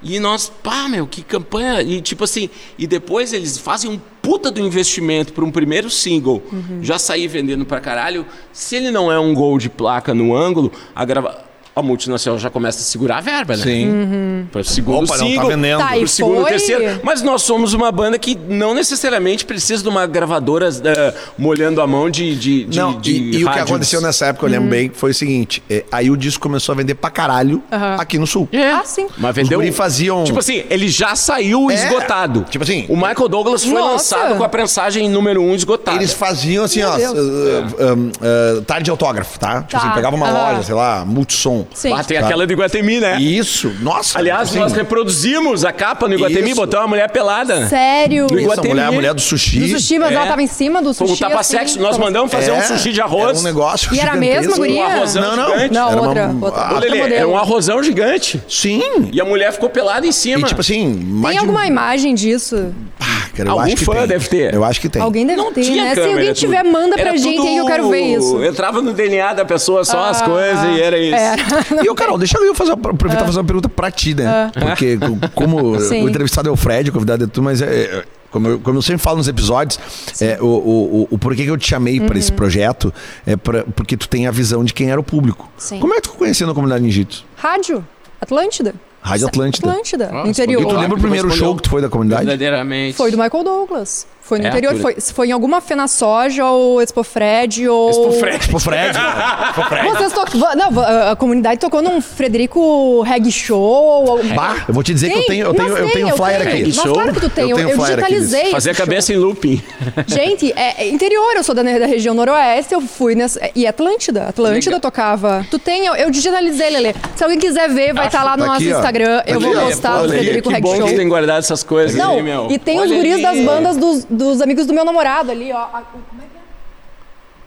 [0.01, 1.81] e nós, pá, meu, que campanha.
[1.81, 6.41] E tipo assim, e depois eles fazem um puta do investimento para um primeiro single
[6.81, 8.25] já sair vendendo pra caralho.
[8.51, 11.43] Se ele não é um gol de placa no ângulo, a grava...
[11.75, 13.63] A multinacional já começa a segurar a verba, né?
[13.63, 14.47] Sim.
[14.51, 15.79] Para o segundo Opa, não tá single, vendendo.
[15.79, 17.01] Tá, pro segundo, foi- terceiro.
[17.03, 21.87] Mas nós somos uma banda que não necessariamente precisa de uma gravadora eh, molhando a
[21.87, 24.69] mão de, de, de, Não, de e, e o que aconteceu nessa época, eu lembro
[24.69, 27.63] bem, foi o seguinte: é, aí o disco começou a vender pra caralho
[27.97, 28.47] aqui no sul.
[28.51, 28.69] É.
[28.71, 29.07] Ah, sim.
[29.17, 29.57] Mas Os vendeu.
[29.59, 30.23] guri faziam.
[30.25, 32.45] Tipo assim, ele já saiu É, esgotado.
[32.51, 34.15] tipo assim- O Michael Douglas foi Nossa.
[34.17, 35.97] lançado com a prensagem número 1 um esgotada.
[35.97, 37.13] Eles faziam assim, ó, Deus.
[37.13, 39.61] uh, uh, uh, tarde de autógrafo, tá?
[39.63, 41.62] Tipo Tá, assim, pegava uma loja, sei lá, multissom.
[41.73, 41.93] Sim.
[41.93, 43.19] Ah, tem aquela do Iguatemi, né?
[43.19, 44.17] Isso, nossa.
[44.19, 46.55] Aliás, assim, nós reproduzimos a capa no Iguatemi, Isso.
[46.55, 47.67] botamos uma mulher pelada.
[47.67, 48.23] Sério?
[48.23, 48.69] No isso, a Iguatemi.
[48.69, 49.59] mulher, a mulher do sushi.
[49.59, 50.15] Do sushi, mas É.
[50.15, 51.11] ela tava em cima do sushi.
[51.11, 51.79] um assim, tapa-sexo.
[51.79, 53.29] Nós mandamos fazer um sushi de arroz.
[53.31, 54.59] Era um negócio E era a mesma gigantesco.
[54.59, 54.81] guria?
[54.83, 55.45] Um arrozão Não, não.
[55.53, 55.73] gigante.
[55.73, 56.25] Não, Era uma- outra.
[56.25, 58.41] Ah, Ô, outra Lelê, era um arrozão gigante.
[58.47, 58.81] Sim.
[59.11, 60.41] E a mulher ficou pelada em cima.
[60.41, 62.73] E tipo assim, mais Tem um- alguma imagem disso?
[62.99, 64.07] Ah, cara, eu Algum acho que fã tem.
[64.07, 64.53] deve ter.
[64.53, 65.01] Eu acho que tem.
[65.01, 65.89] Alguém deve Não ter, tinha né?
[65.89, 66.39] Se câmera, alguém tudo.
[66.39, 68.43] tiver, manda pra Era gente aí, eu quero ver isso.
[68.43, 71.15] Entrava no DNA da pessoa só as Ah, coisas e era isso.
[71.15, 71.43] Era.
[71.83, 74.51] E eu, Carol, deixa eu fazer, aproveitar e fazer uma pergunta pra ti, né?
[74.53, 76.03] Porque co- como Sim.
[76.03, 78.77] o entrevistado é o Fred, o convidado é tu, mas é, é, como, eu, como
[78.77, 79.79] eu sempre falo nos episódios,
[80.21, 82.19] é, o, o, o, o porquê que eu te chamei pra Uhum.
[82.19, 82.93] esse projeto
[83.25, 85.49] é pra, porque tu tem a visão de quem era o público.
[85.57, 85.79] Sim.
[85.79, 87.25] Como é que tu conheceu na comunidade Ninjitsu?
[87.35, 87.85] Rádio?
[88.21, 88.73] Atlântida?
[89.03, 89.69] Rádio Atlântida.
[89.69, 90.61] Atlântida, no interior.
[90.61, 92.25] E tu lembra o primeiro show que tu foi da comunidade?
[92.25, 92.95] Verdadeiramente.
[92.95, 94.07] Foi do Michael Douglas.
[94.23, 94.75] Foi no É, interior.
[94.77, 97.89] Foi, foi em alguma Fena Soja ou Expo Fred ou.
[97.89, 98.47] Expo Fred.
[98.49, 98.97] Pô, Fred.
[99.53, 99.87] Pô, Fred.
[99.89, 100.39] Vocês tocam.
[100.55, 100.81] Não,
[101.11, 103.59] a comunidade tocou num Frederico Reggae Show.
[103.59, 106.09] ou- Bah, eu vou te dizer que eu Tem, tenho, eu tenho, eu tem, tenho
[106.09, 106.49] eu flyer tenho.
[106.51, 106.63] aqui.
[106.67, 106.93] Mas Show?
[106.93, 107.43] claro que tu tem.
[107.43, 108.51] Eu Eu, tenho eu flyer aqui digitalizei.
[108.51, 108.87] Fazer a esse show.
[108.87, 109.61] cabeça em looping.
[110.07, 113.39] Gente, é é interior, eu sou da, da região noroeste, eu fui nessa.
[113.53, 114.23] E Atlântida.
[114.29, 114.79] Atlântida Legal.
[114.79, 115.45] tocava.
[115.51, 116.93] Tu tem, eu, eu digitalizei, Lelê.
[117.15, 118.77] Se alguém quiser ver, vai estar lá no tá nosso aqui, ó.
[118.77, 119.17] Instagram.
[119.17, 119.65] Tá Eu aqui, vou ó.
[119.65, 120.83] postar o Frederico que bom Show.
[120.85, 122.47] que você tem guardado essas coisas Não, aí, meu.
[122.49, 125.57] e tem Olha os guris das bandas dos, dos amigos do meu namorado ali, ó.
[125.57, 126.43] A- Como é que é?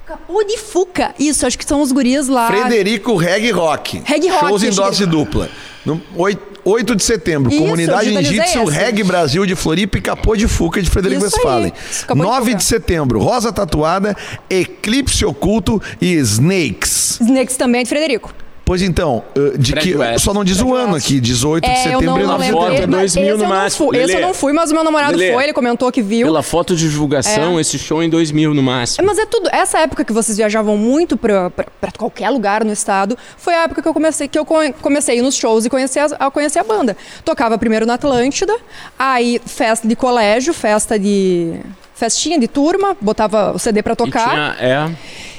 [0.06, 1.14] Capô de Fuca.
[1.18, 2.46] Isso, acho que são os guris lá.
[2.46, 4.02] Frederico Reg Rock.
[4.04, 5.48] Reggae Rock, Shows em dose dupla.
[5.84, 8.70] No 8, 8 de setembro, Isso, Comunidade essa.
[8.70, 11.36] Reg Brasil de Floripa e Capô de Fuca de Frederico Isso.
[11.36, 11.72] Westphalen.
[11.90, 12.56] Isso, acabou de 9 tocar.
[12.58, 14.16] de setembro, Rosa Tatuada,
[14.50, 17.18] Eclipse Oculto e Snakes.
[17.20, 18.32] Snakes também é de Frederico.
[18.66, 20.24] Pois então, uh, de Fred que West.
[20.24, 21.06] só não diz o ano West.
[21.06, 22.56] aqui, 18 de É, eu setembro e não 9 de lembro.
[22.60, 22.82] foto, setembro.
[22.82, 23.86] Ele- dois mas mil esse no eu não máximo.
[23.86, 23.96] fui.
[24.02, 25.32] Esse eu não fui, mas o meu namorado Lelê.
[25.34, 26.26] foi, ele comentou que viu.
[26.26, 27.60] Pela foto de divulgação, É.
[27.60, 29.06] esse show em 2000 no máximo.
[29.06, 29.48] Mas é tudo.
[29.52, 33.62] Essa época que vocês viajavam muito pra, pra, pra qualquer lugar no estado, foi a
[33.62, 36.26] época que eu comecei, que eu co- comecei a ir nos shows e conhecer a,
[36.26, 36.96] a conhecer a banda.
[37.24, 38.52] Tocava primeiro na Atlântida,
[38.98, 41.54] aí festa de colégio, festa de.
[41.94, 44.28] festinha de turma, botava o CD pra E tocar.
[44.28, 44.90] tinha, é,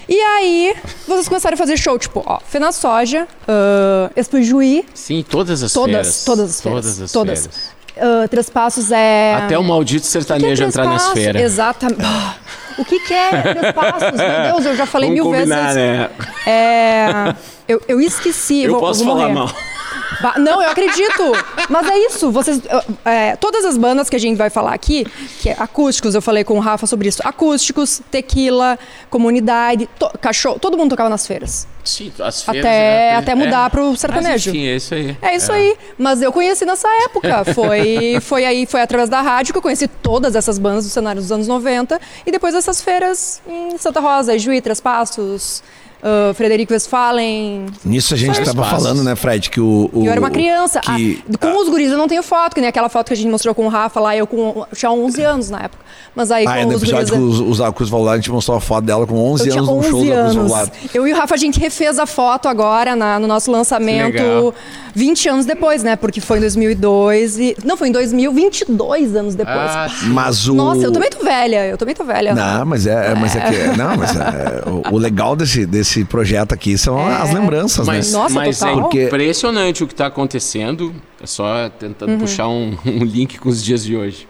[0.09, 0.73] E aí,
[1.05, 5.73] vocês começaram a fazer show, tipo, ó, Fena Soja, uh, Expo Juí, sim, todas as
[5.73, 6.23] todas, feiras.
[6.25, 6.81] todas as feiras.
[6.85, 7.39] Todas as todas.
[7.47, 7.77] feiras.
[7.97, 9.35] Uh, Três Passos é.
[9.35, 11.41] Até o maldito é sertanejo Três entrar nas feiras.
[11.41, 12.01] Exatamente.
[12.77, 14.11] O que, que é Três Passos?
[14.17, 15.75] Meu Deus, eu já falei Vamos mil combinar, vezes.
[15.75, 16.09] né?
[16.45, 17.35] É,
[17.67, 18.63] eu, eu esqueci.
[18.63, 19.51] Eu vou, posso vou falar mal.
[20.37, 21.23] Não, eu acredito.
[21.69, 22.31] Mas é isso.
[22.31, 22.61] Vocês,
[23.05, 25.05] é, todas as bandas que a gente vai falar aqui,
[25.39, 27.21] que é acústicos, eu falei com o Rafa sobre isso.
[27.23, 28.77] Acústicos, tequila,
[29.09, 31.67] comunidade, to- cachorro, todo mundo tocava nas feiras.
[31.83, 32.65] Sim, as feiras.
[32.65, 33.35] Até, é, até é.
[33.35, 34.49] mudar pro Mas, sertanejo.
[34.49, 35.17] enfim, é isso aí.
[35.21, 35.77] É isso aí.
[35.97, 37.45] Mas eu conheci nessa época.
[37.53, 41.21] Foi, foi aí, foi através da rádio que eu conheci todas essas bandas do cenário
[41.21, 41.99] dos anos 90.
[42.25, 45.63] E depois essas feiras em Santa Rosa, Juí, Três Passos,
[46.03, 47.65] ah, Frederico Westphalen.
[47.83, 49.89] Nisso a gente estava falando, né, Fred, que o.
[49.93, 50.79] o eu era uma criança.
[50.79, 53.17] Que, Ah, com os guris eu não tenho foto, que nem aquela foto que a
[53.17, 55.85] gente mostrou com o Rafa lá, eu com, eu tinha 11 anos na época.
[56.15, 57.37] Mas aí ah, é com no os episódio guris...
[57.37, 59.61] com os, os Acus Valado, a gente mostrou a foto dela com 11 Eu tinha
[59.61, 60.51] anos num 11 show do Acus anos.
[60.51, 60.71] Valado.
[60.93, 64.53] Eu e o Rafa, a gente refez a foto agora na- no nosso lançamento legal.
[64.95, 65.95] 20 anos depois, né?
[65.95, 67.55] Porque foi em 2002 e...
[67.63, 69.57] Não, foi em 2000, 22 anos depois.
[69.57, 70.55] Ah, Mas o.
[70.55, 72.33] Nossa, eu também tô velha, eu também tô velha.
[72.33, 73.77] Não, mas é, é- mas é que.
[73.77, 78.17] Não, mas é, o, o legal desse, desse projeto aqui são as lembranças, Mas, né?
[78.19, 78.77] Nossa, mas total.
[78.77, 80.93] é Porque- impressionante o que está acontecendo.
[81.21, 82.19] É só tentando Uhum.
[82.19, 84.27] puxar um, um link com os dias de hoje.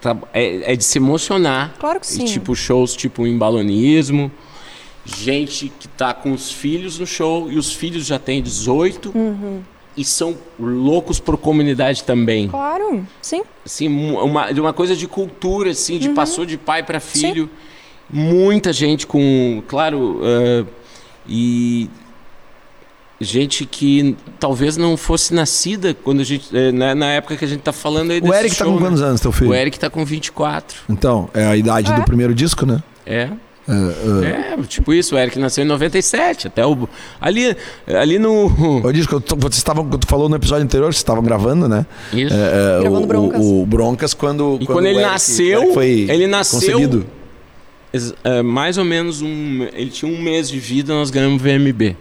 [0.00, 1.74] Tá- é, é de se emocionar.
[1.78, 2.24] Claro que sim.
[2.24, 4.30] E, tipo, shows tipo embalonismo.
[5.04, 9.60] Gente que tá com os filhos no show e os filhos já têm 18 Uhum.
[9.96, 12.46] e são loucos por comunidade também.
[12.48, 13.42] Claro, sim.
[13.64, 15.98] Assim, uma, de uma coisa de cultura, assim, Uhum.
[16.00, 17.48] de passou de pai para filho.
[18.10, 20.64] Muita gente com, claro, ah,
[21.28, 21.90] e
[23.20, 26.48] gente que talvez não fosse nascida quando a gente.
[26.56, 28.74] eh, Na, na época que a gente tá falando aí O desse Eric tá show,
[28.74, 28.86] com né?
[28.86, 29.50] quantos anos, teu filho?
[29.50, 30.82] O Eric tá com 24.
[30.88, 32.82] Então, é a idade do primeiro disco, né?
[33.04, 33.28] É.
[33.70, 36.88] É, É, tipo isso, o Eric nasceu em 97, até o.
[37.20, 37.54] Ali,
[38.00, 38.80] ali no.
[38.82, 41.68] Eu disse que eu tô- vocês estavam, tu falou no episódio anterior, vocês estavam gravando,
[41.68, 41.84] né?
[42.10, 42.32] Isso.
[42.34, 43.40] É, é, Gravando o, Broncas.
[43.44, 44.56] O, o Broncas quando.
[44.58, 47.06] E quando o ele Eric- nasceu, o Eric foi ele nasceu- Concebido.
[48.24, 49.64] É, mais ou menos um.
[49.72, 51.96] Ele tinha um mês de vida, nós ganhamos VMB.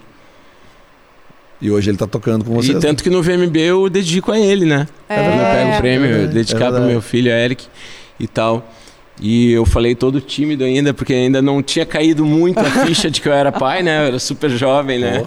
[1.60, 2.78] E hoje ele tá tocando com vocês.
[2.78, 4.88] E tanto que no VMB eu dedico a ele, né?
[5.10, 5.16] É.
[5.16, 7.66] Quando eu pego o prêmio, É dedicar é pro meu filho, Eric,
[8.20, 8.72] e tal.
[9.20, 13.20] E eu falei todo tímido ainda, porque ainda não tinha caído muito a ficha de
[13.20, 13.97] que eu era pai, né?
[14.03, 15.24] Eu era super jovem, né?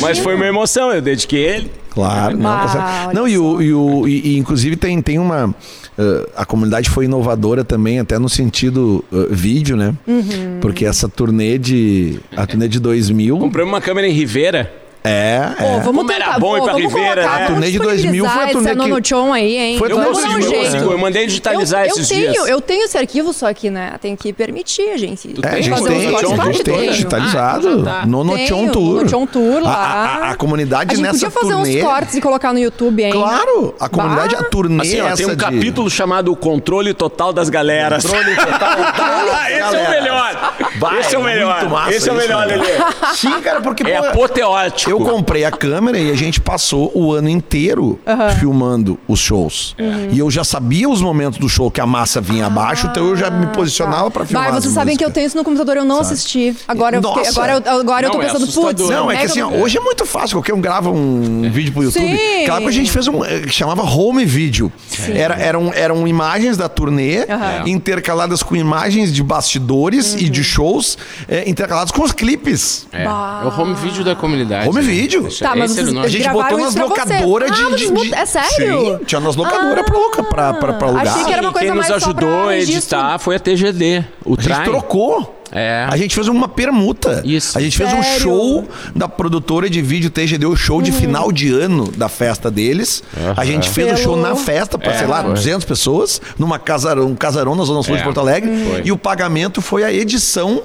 [0.00, 1.70] Mas foi uma emoção, eu dediquei ele.
[1.90, 3.06] Claro, não, tá Ah, certo.
[3.08, 5.54] olha Não, e, o, e, o, e, e inclusive tem, tem uma.
[5.96, 9.94] eh, a comunidade foi inovadora também, até no sentido eh, vídeo, né?
[10.06, 10.58] Uhum.
[10.60, 12.18] Porque essa turnê de.
[12.36, 13.38] A turnê de 2000.
[13.38, 14.72] Comprei uma câmera em Rivera.
[15.06, 15.80] É, Pô, é.
[15.80, 17.26] vamos Como era tentar, bom ir pra vamos Ribeira, colocar, né?
[17.26, 19.78] A vamos turnê de 2000 foi a disponibilizar turnê esse que- Nonochon aí, hein?
[19.78, 20.72] Foi a Eu vamos dar um conseguiu, jeito.
[20.86, 20.92] né?
[20.94, 22.48] Eu mandei digitalizar eu, esses eu tenho, dias.
[22.48, 25.34] Eu tenho esse arquivo, só que, né, tem que permitir, gente.
[25.42, 26.30] É, a gente fazer tem, uns a cortes.
[26.56, 26.90] gente tem tenho.
[26.92, 27.68] digitalizado.
[27.68, 28.06] Então já tá.
[28.06, 29.02] no Tenho, Tour.
[29.02, 29.74] Notion Tour A, lá.
[30.22, 31.76] a- a comunidade A gente nessa podia fazer turnê.
[31.76, 33.12] uns cortes e colocar no YouTube, hein?
[33.12, 36.94] Claro, a comunidade, a turnê Assim, ó, essa tem um de- capítulo chamado O Controle
[36.94, 38.06] Total das Galeras.
[38.06, 39.90] Controle total das Esse é o galeras.
[39.90, 40.54] melhor.
[40.78, 41.58] Vai, Esse é o melhor.
[41.60, 42.56] muito massa Esse é o isso, melhor, né?
[42.56, 42.72] Lelê.
[43.14, 44.93] Sim, cara, porque É pô, apoteótico.
[44.94, 47.98] Eu comprei a câmera e a gente passou o ano inteiro
[48.38, 49.74] filmando os shows.
[50.12, 53.16] E eu já sabia os momentos do show que a massa vinha abaixo, então eu
[53.16, 54.48] já me posicionava pra filmar.
[54.48, 56.54] Vai, as vocês sabem que eu tenho isso no computador, eu não assisti.
[56.68, 57.30] Agora eu, fiquei, Nossa.
[57.30, 58.90] agora eu, agora eu tô Não, é pensando, putz, assustador.
[58.92, 60.38] Não, é que assim, ó, hoje é muito fácil.
[60.38, 62.02] Qualquer um grava um vídeo pro YouTube.
[62.06, 62.42] Sim.
[62.42, 63.24] Aquela época a gente fez um.
[63.24, 64.72] eh, que chamava home video.
[65.12, 67.68] Era, eram, eram imagens da turnê Aham.
[67.68, 70.96] intercaladas com imagens de bastidores e de shows,
[71.28, 72.86] eh, intercaladas com os clipes.
[72.92, 74.68] É, é o home video da comunidade.
[74.68, 74.80] Home
[75.22, 75.96] Deixa- Tá, mas o vocês-.
[75.98, 78.98] A gente botou nas pra locadoras Ah, de, de, de- é sério?
[78.98, 81.06] Sim, tinha nas locadoras pra, loca- pra, pra, pra alugar.
[81.08, 83.38] Achei que era uma E coisa quem nos mais pra ajudou a editar foi a
[83.38, 85.40] TGD, o A gente trocou.
[85.56, 85.86] É.
[85.88, 87.22] A gente fez uma permuta.
[87.24, 87.56] Isso.
[87.56, 88.20] A gente fez um Sério?
[88.20, 90.96] show da produtora de vídeo TGD, o show de Uhum.
[90.98, 93.04] final de ano da festa deles.
[93.36, 95.34] A gente fez o Pelo- show na festa pra, É, sei lá, foi.
[95.34, 98.50] 200 pessoas, numa casarão, um casarão na Zona Sul É, de Porto Alegre.
[98.68, 98.82] foi.
[98.84, 100.62] E o pagamento foi a edição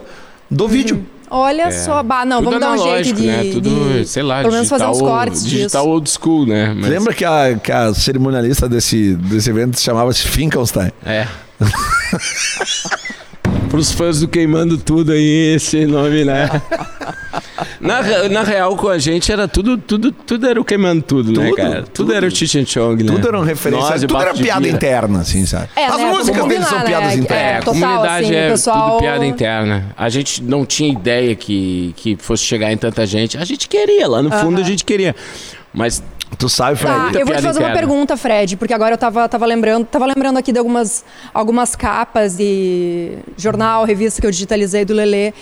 [0.50, 0.70] do Uhum.
[0.70, 1.06] vídeo.
[1.30, 3.44] Olha só, bah, não, Tudo vamos dar um jeito de, né?
[3.54, 3.70] Tudo,
[4.00, 5.90] de- sei lá, pelo menos fazer uns cortes Digital disso.
[5.92, 6.74] old school, né?
[6.76, 10.92] Mas- Lembra que a, que a cerimonialista desse, desse evento se chamava-se Finkelstein?
[11.06, 11.28] É.
[13.70, 16.50] Pros fãs do Queimando Tudo aí, esse nome, né?
[17.80, 21.48] Na, na real, com a gente era tudo, tudo, tudo era o Queimando Tudo, né,
[21.50, 21.76] Tudo, cara?
[21.84, 22.14] Tudo, tudo.
[22.14, 23.12] era o Cheech and Chong, né?
[23.14, 25.70] Tudo era uma referência, Nós tudo era piada interna, assim, sabe?
[25.76, 27.22] É, As né, músicas deles são combinar, piadas né?
[27.24, 27.44] internas.
[27.44, 29.96] É, a total, comunidade assim, é o pessoal- tudo piada interna.
[29.98, 33.38] A gente não tinha ideia que, que fosse chegar em tanta gente.
[33.38, 35.16] A gente queria, lá no fundo a gente queria.
[35.74, 36.04] Mas
[36.38, 37.14] Tu sabe, Fred?
[37.14, 40.06] Tá, eu vou te fazer uma pergunta, Fred, porque agora eu tava, tava lembrando, tava
[40.06, 41.04] lembrando aqui de algumas,
[41.34, 45.34] algumas capas de jornal, revista que eu digitalizei do Lelê.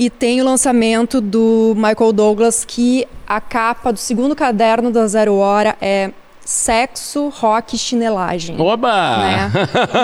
[0.00, 5.34] E tem o lançamento do Michael Douglas, que a capa do segundo caderno da Zero
[5.34, 6.10] Hora é
[6.44, 8.60] Sexo, Rock e Chinelagem.
[8.60, 9.18] Oba!
[9.18, 9.52] Né?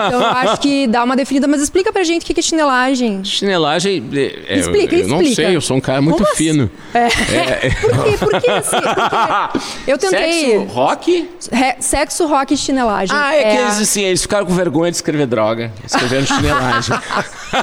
[0.07, 2.43] Então eu acho que dá uma definida, mas explica pra gente o que que é
[2.43, 3.25] chinelagem.
[3.25, 4.09] Chinelagem.
[4.15, 5.35] é, é, Explica, eu, eu não explica.
[5.49, 6.37] sei, eu sou um cara muito Como assim?
[6.37, 6.71] fino.
[6.95, 7.09] É.
[7.81, 8.17] Por quê?
[8.19, 8.51] Por quê?
[8.51, 10.51] Assim, porque eu tentei.
[10.59, 11.31] Sexo, rock?
[11.51, 13.17] Re- sexo, rock e chinelagem.
[13.19, 15.73] Ah, é, que eles, assim, eles ficaram com vergonha de escrever droga.
[15.85, 16.97] Escreveram chinelagem.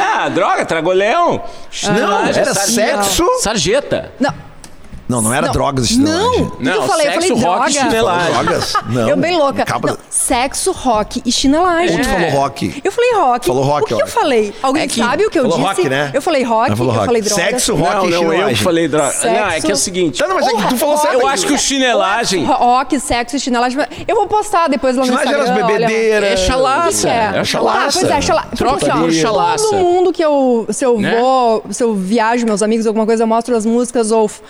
[0.00, 1.42] ah, droga, tragolhão.
[1.70, 3.02] Chinelagem, era sarjeta.
[3.04, 3.24] sexo?
[3.40, 4.12] Sarjeta.
[4.18, 4.47] Não.
[5.08, 5.52] Não, não era Não.
[5.52, 6.32] drogas de Não!
[6.34, 6.52] chinelagem.
[6.60, 7.06] Não, eu falei?
[7.08, 8.32] Eu sexo, falei rock e chinelagem.
[8.32, 8.72] Drogas?
[8.88, 9.08] Não.
[9.08, 9.64] Eu bem louca.
[9.64, 11.96] Capa- Não, sexo, rock e chinelagem.
[11.96, 12.80] Ou tu falou rock?
[12.84, 13.46] Eu falei rock.
[13.46, 14.00] Falou rock, O que ó.
[14.00, 14.54] eu falei?
[14.62, 15.68] Alguém É que- sabe o que eu Falou disse?
[15.82, 16.10] rock, né?
[16.12, 17.06] Eu falei rock, falou eu rock.
[17.06, 17.42] falei droga.
[17.42, 18.56] Sexo, rock não, e não, eu chinelagem.
[18.56, 19.10] que falei droga.
[19.12, 19.26] Sexo.
[19.26, 20.18] Não, é que é o seguinte.
[20.18, 21.14] Tá, não, mas é que tu falou certo.
[21.14, 22.44] Eu acho que o chinelagem.
[22.44, 23.78] Rock, sexo e chinelagem.
[24.06, 25.62] Eu vou postar depois lá no Chinelagem era Instagram.
[25.64, 25.78] as olha.
[25.86, 26.30] bebedeiras.
[26.32, 27.08] É chalaça.
[27.08, 27.32] É?
[27.38, 27.78] É chalaça.
[27.78, 28.48] Ah, pois é, chalaça.
[28.56, 29.64] Troca ó, de chalaça.
[29.64, 31.16] Todo mundo que eu, se eu Né?
[31.18, 34.42] vou, se eu viajo, meus amigos, alguma coisa, eu mostro as músicas ou f-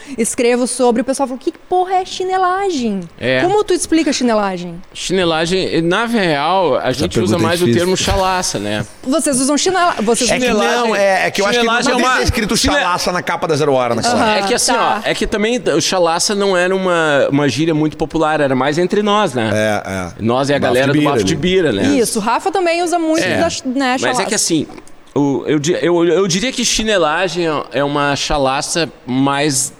[0.49, 3.01] escrevo sobre, o pessoal fala, que porra é chinelagem?
[3.21, 3.41] É.
[3.43, 4.81] Como tu explica chinelagem?
[4.95, 7.81] Chinelagem, na real, a gente pergunta usa é mais o difícil.
[7.87, 8.85] termo chalaça, né?
[9.03, 10.03] Vocês usam chinelagem.
[10.05, 13.13] Vocês É que não, é, é que eu acho que não é uma- escrito chalaça
[13.13, 14.31] na capa da Zero Hora naquela Aham.
[14.31, 14.45] época.
[14.45, 15.03] É que assim, tá.
[15.05, 18.79] ó, é que também o chalaça não era uma, uma gíria muito popular, era mais
[18.79, 19.51] entre nós, né?
[19.53, 20.13] É, é.
[20.23, 21.37] Nós e a Bafo galera de do bira Bafo de.
[21.37, 21.83] Bira, né?
[21.99, 23.37] Isso, o Rafa também usa muito É.
[23.37, 24.25] da né, Mas é chalaça.
[24.27, 24.67] que assim,
[25.15, 29.73] o- eu, eu, eu diria que chinelagem é uma chalaça mais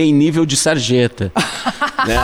[0.00, 1.32] em nível de sarjeta.
[2.06, 2.16] né?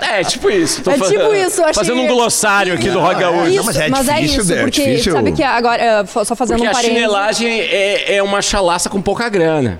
[0.00, 0.20] É.
[0.20, 0.82] é tipo isso.
[0.82, 3.48] Tô É tipo isso, achei- Fazendo um glossário aqui do Rock Gaúcho.
[3.48, 5.12] Isso, mas é mas é difícil, isso, é porque difícil.
[5.12, 6.96] sabe que agora, eh, só fazendo Porque um a parênteses.
[7.02, 9.78] chinelagem é, é uma chalaça com pouca grana.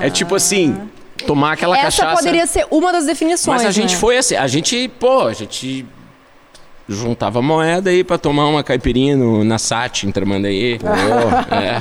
[0.00, 0.76] É tipo assim,
[1.26, 2.16] tomar aquela Essa cachaça.
[2.16, 3.62] poderia ser uma das definições.
[3.62, 4.00] Mas a gente né?
[4.00, 5.86] foi assim, a gente, pô, a gente
[6.88, 10.78] juntava moeda aí pra tomar uma caipirinha no, na SAT em Tramandaí.
[11.50, 11.80] É.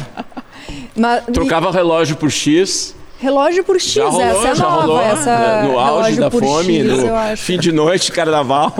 [0.95, 2.95] Mas- Trocava o relógio por X.
[3.19, 4.81] e Relógio por X, Já rolou, essa é já nova.
[4.81, 4.99] rolou.
[5.01, 8.73] essa no auge da fome, X, no fim de noite, carnaval.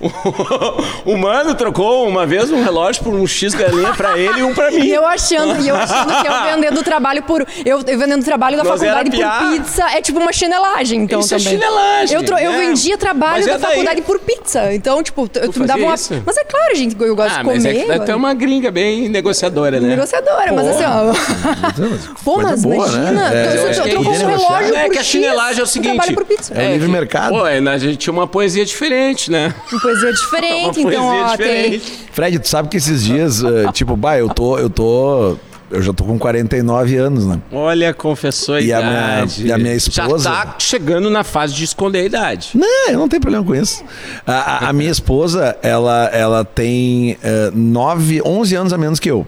[1.04, 4.54] O mano trocou uma vez um relógio por um X galinha pra ele e um
[4.54, 4.80] pra mim.
[4.84, 7.46] E eu achando, e eu achando que eu vendendo trabalho por.
[7.64, 11.34] Eu, eu vendendo trabalho da Nós faculdade por pizza é tipo uma chinelagem, então Isso
[11.34, 11.52] é também.
[11.54, 12.22] chinelagem, Eu,
[12.52, 12.58] né?
[12.58, 13.70] vendia trabalho Mas da é daí.
[13.70, 14.72] faculdade por pizza.
[14.72, 15.94] Então, tipo, tu, tu me dava uma.
[15.94, 16.22] isso?
[16.24, 17.84] Mas é claro, gente, eu gosto Ah, de comer.
[17.88, 19.88] mas é tu é uma gringa bem negociadora, né?
[19.88, 22.14] Negociadora, mas assim, ó.
[22.24, 23.44] Pô, mas boa, imagina, né?
[23.44, 25.94] É, tu- que trocou é um relógio É que a chinelagem é o seguinte.
[25.94, 26.54] trabalho por pizza.
[26.54, 27.30] É o livre mercado.
[27.30, 29.54] Pô, é, a gente tinha uma poesia diferente, né?
[30.00, 31.70] Uma poesia diferente, Uma então, poesia ó, tem.
[31.70, 31.92] diferente.
[32.12, 35.36] Fred, tu sabe que esses dias, eh, tipo, bah, eu tô, eu tô.
[35.72, 37.38] Eu já tô com 49 anos, né?
[37.52, 39.46] Olha, confessou a E a minha- idade.
[39.46, 42.50] e a minha esposa- Já tá chegando na fase de esconder a idade.
[42.56, 43.84] Não, eu não tenho problema com isso.
[44.26, 44.32] A,
[44.66, 49.24] a- a minha esposa, ela, ela tem eh, 9, 11 anos a menos que eu.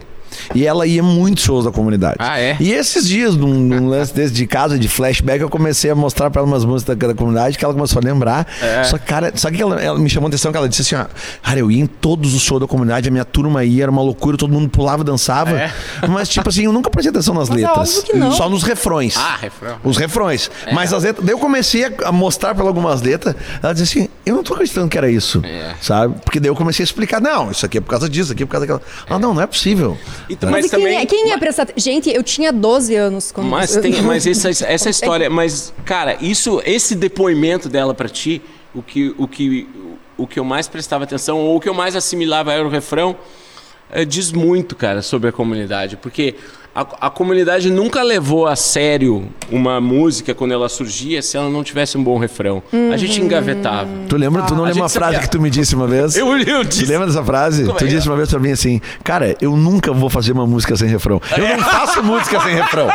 [0.54, 2.16] E ela ia muito shows da comunidade.
[2.18, 2.56] Ah, é?
[2.60, 6.30] E esses dias, num, num lance desse de casa, de flashback, eu comecei a mostrar
[6.30, 8.46] pra ela umas músicas da, da comunidade que ela começou a lembrar.
[8.60, 8.84] É.
[8.84, 10.50] Só que, cara, sabe que ela, ela me chamou a atenção?
[10.52, 11.06] Que ela disse assim: ó,
[11.42, 14.02] cara, eu ia em todos os shows da comunidade, a minha turma ia, era uma
[14.02, 15.50] loucura, todo mundo pulava, dançava.
[15.52, 15.72] É.
[16.08, 17.88] Mas, tipo assim, eu nunca prestei atenção nas Mas é letras.
[17.98, 18.32] óbvio que não.
[18.32, 19.16] Só nos refrões.
[19.16, 19.76] Ah, refrão.
[19.84, 20.50] Os refrões.
[20.72, 21.24] Mas as letras.
[21.24, 23.34] Daí eu comecei a- mostrar pra ela algumas letras.
[23.62, 25.42] Ela disse assim: Eu não tô acreditando que era isso.
[25.44, 25.74] É.
[25.80, 26.14] Sabe?
[26.24, 28.42] Porque daí eu comecei a explicar: Não, isso aqui é por causa disso, isso aqui
[28.42, 28.82] é por causa daquela.
[29.08, 29.96] Ela, não, não é possível.
[30.28, 30.98] E tu- Mas, mas e quem, também.
[30.98, 31.68] é, quem ia prestar.
[31.76, 33.48] Gente, eu tinha 12 anos quando.
[33.48, 38.40] Mas tem, mas essa, essa história, mas cara, isso, esse depoimento dela pra ti,
[38.74, 39.68] o que, o que,
[40.16, 43.16] o que eu mais prestava atenção ou o que eu mais assimilava era o refrão,
[43.90, 46.34] eh, diz muito, cara, sobre a comunidade, porque
[46.74, 51.62] a, a comunidade nunca levou a sério uma música quando ela surgia se ela não
[51.62, 52.62] tivesse um bom refrão.
[52.92, 53.88] A gente engavetava.
[54.08, 54.42] Tu lembra?
[54.42, 55.28] Tu não A lembra uma gente frase sabia.
[55.28, 56.16] que tu me disse uma vez?
[56.16, 56.86] Eu, eu Tu disse.
[56.86, 57.64] lembra dessa frase?
[57.66, 57.88] Como tu é?
[57.88, 61.20] disse uma vez pra mim assim, cara, eu nunca vou fazer uma música sem refrão.
[61.36, 62.88] Eu não faço música sem refrão.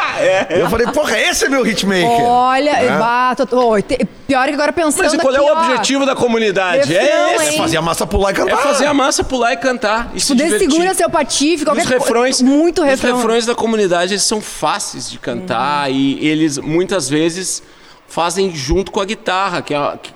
[0.50, 2.24] Eu falei, porra, esse é meu hitmaker.
[2.26, 3.36] Olha, É.
[3.46, 5.04] tô- ô, te- pior que agora pensando.
[5.04, 6.92] Mas qual é o ó, objetivo da comunidade?
[6.92, 7.56] Refrão, é esse.
[7.56, 8.54] É fazer a massa pular e cantar.
[8.54, 10.12] É fazer a massa pular e cantar.
[10.16, 12.44] E se segura seu patife, qualquer os refrões, coisa.
[12.56, 13.18] Muito os refrão.
[13.18, 17.64] refrões da comunidade eles são fáceis de cantar e eles muitas vezes
[18.08, 20.14] fazem junto com a guitarra, que, é, que,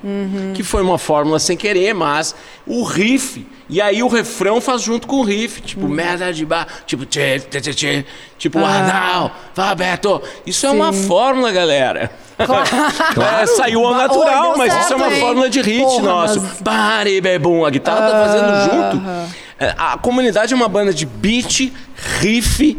[0.56, 2.34] que foi uma fórmula sem querer, mas
[2.66, 6.68] o riff e aí o refrão faz junto com o riff, tipo merda de bar,
[6.86, 8.06] tipo tchê, tchê, tchê, tchê,
[8.38, 9.22] tipo ah.
[9.22, 12.12] não, vá Beto, isso é uma fórmula, galera.
[12.42, 15.20] É, saiu ao natural, Oi, mas isso é certo, uma hein?
[15.20, 16.42] fórmula de hit Porra, nosso.
[16.42, 19.36] mas- Bari, bebum, a guitarra tá fazendo junto.
[19.62, 21.72] É, A comunidade é uma banda de beat,
[22.20, 22.78] riff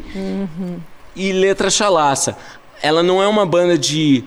[1.14, 2.36] e letra chalaça.
[2.82, 4.24] Ela não é uma banda de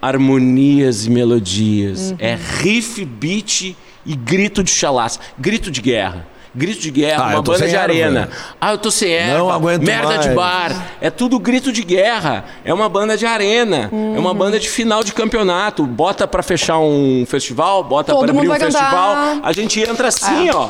[0.00, 2.14] harmonias e melodias.
[2.18, 3.74] É riff, beat
[4.04, 5.18] e grito de chalaça.
[5.38, 6.26] Grito de guerra.
[6.56, 7.82] Grito de guerra, Ah, uma banda de erva.
[7.82, 8.28] arena.
[8.60, 9.38] Ah, eu tô sem erva.
[9.38, 10.36] Não aguento Merda de mais.
[10.36, 10.86] bar.
[11.00, 12.44] É tudo grito de guerra.
[12.64, 13.90] É uma banda de arena.
[14.14, 15.84] É uma banda de final de campeonato.
[15.84, 18.90] Bota pra fechar um festival, bota Todo pra abrir um festival.
[19.16, 19.40] cantar.
[19.42, 20.68] A gente entra assim, ó.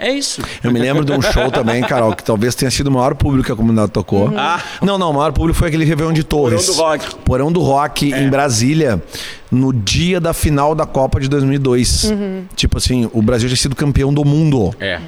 [0.00, 0.42] É isso.
[0.64, 3.46] Eu me lembro de um show também, Carol, que talvez tenha sido o maior público
[3.46, 4.32] que a comunidade tocou.
[4.36, 4.58] Ah.
[4.80, 6.64] Não, não, o maior público foi aquele Réveillon de Torres.
[6.66, 7.14] Porão do Rock.
[7.24, 9.02] Porão do Rock, em Brasília,
[9.50, 12.12] no dia da final da Copa de 2002.
[12.56, 14.74] Tipo assim, o Brasil tinha sido campeão do mundo.
[14.80, 14.98] É.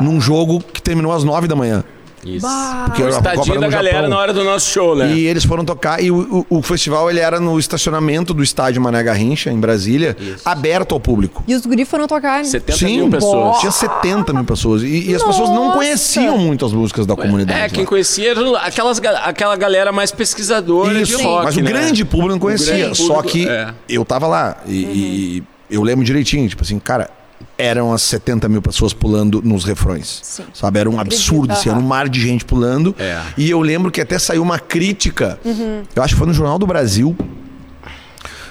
[0.00, 1.84] Num jogo que terminou às nove da manhã.
[2.24, 2.46] Isso.
[2.86, 4.10] Porque O a Copa era da no galera Japão.
[4.10, 5.12] na hora do nosso show, né?
[5.12, 8.80] E eles foram tocar e o, o- o festival ele era no estacionamento do estádio
[8.80, 11.44] Mané Garrincha, em Brasília, aberto ao público.
[11.46, 12.38] E os guri foram tocar.
[12.38, 12.44] né?
[12.44, 13.58] 70 Sim, mil pessoas.
[13.60, 14.82] tinha 70 mil pessoas.
[14.82, 17.60] E, e as pessoas não conheciam muito as músicas da comunidade.
[17.60, 17.88] É, quem lá.
[17.88, 21.44] conhecia era aquelas, aquela galera mais pesquisadora Isso, de rock.
[21.44, 21.70] mas o né?
[21.70, 22.76] grande público não conhecia.
[22.78, 23.68] grande Só público, que é.
[23.88, 27.10] eu tava lá e, e eu lembro direitinho, tipo assim, cara,
[27.56, 30.20] eram as 70 mil pessoas pulando nos refrões.
[30.22, 30.44] Sim.
[30.52, 30.78] Sabe?
[30.80, 32.94] Era um absurdo, assim, era um mar de gente pulando.
[32.98, 33.20] É.
[33.36, 35.82] E eu lembro que até saiu uma crítica, Uhum.
[35.94, 37.16] eu acho que foi no Jornal do Brasil.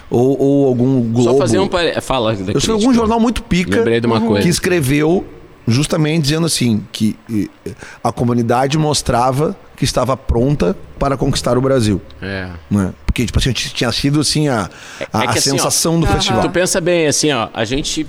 [0.09, 1.31] Ou, ou algum Globo.
[1.31, 1.99] Só fazer um pare...
[1.99, 4.43] Fala da Eu sei algum jornal muito pica Lembrei de uma coisa.
[4.43, 5.25] que escreveu
[5.67, 7.71] justamente dizendo assim que eh,
[8.03, 11.99] a comunidade mostrava que estava pronta para conquistar o Brasil.
[12.21, 12.47] É.
[12.69, 12.93] Né?
[13.07, 14.69] Porque, tipo assim, tinha sido assim a,
[15.11, 16.49] a, É que a assim, ó, sensação do Tu festival.
[16.51, 18.05] pensa bem, assim, ó, a gente.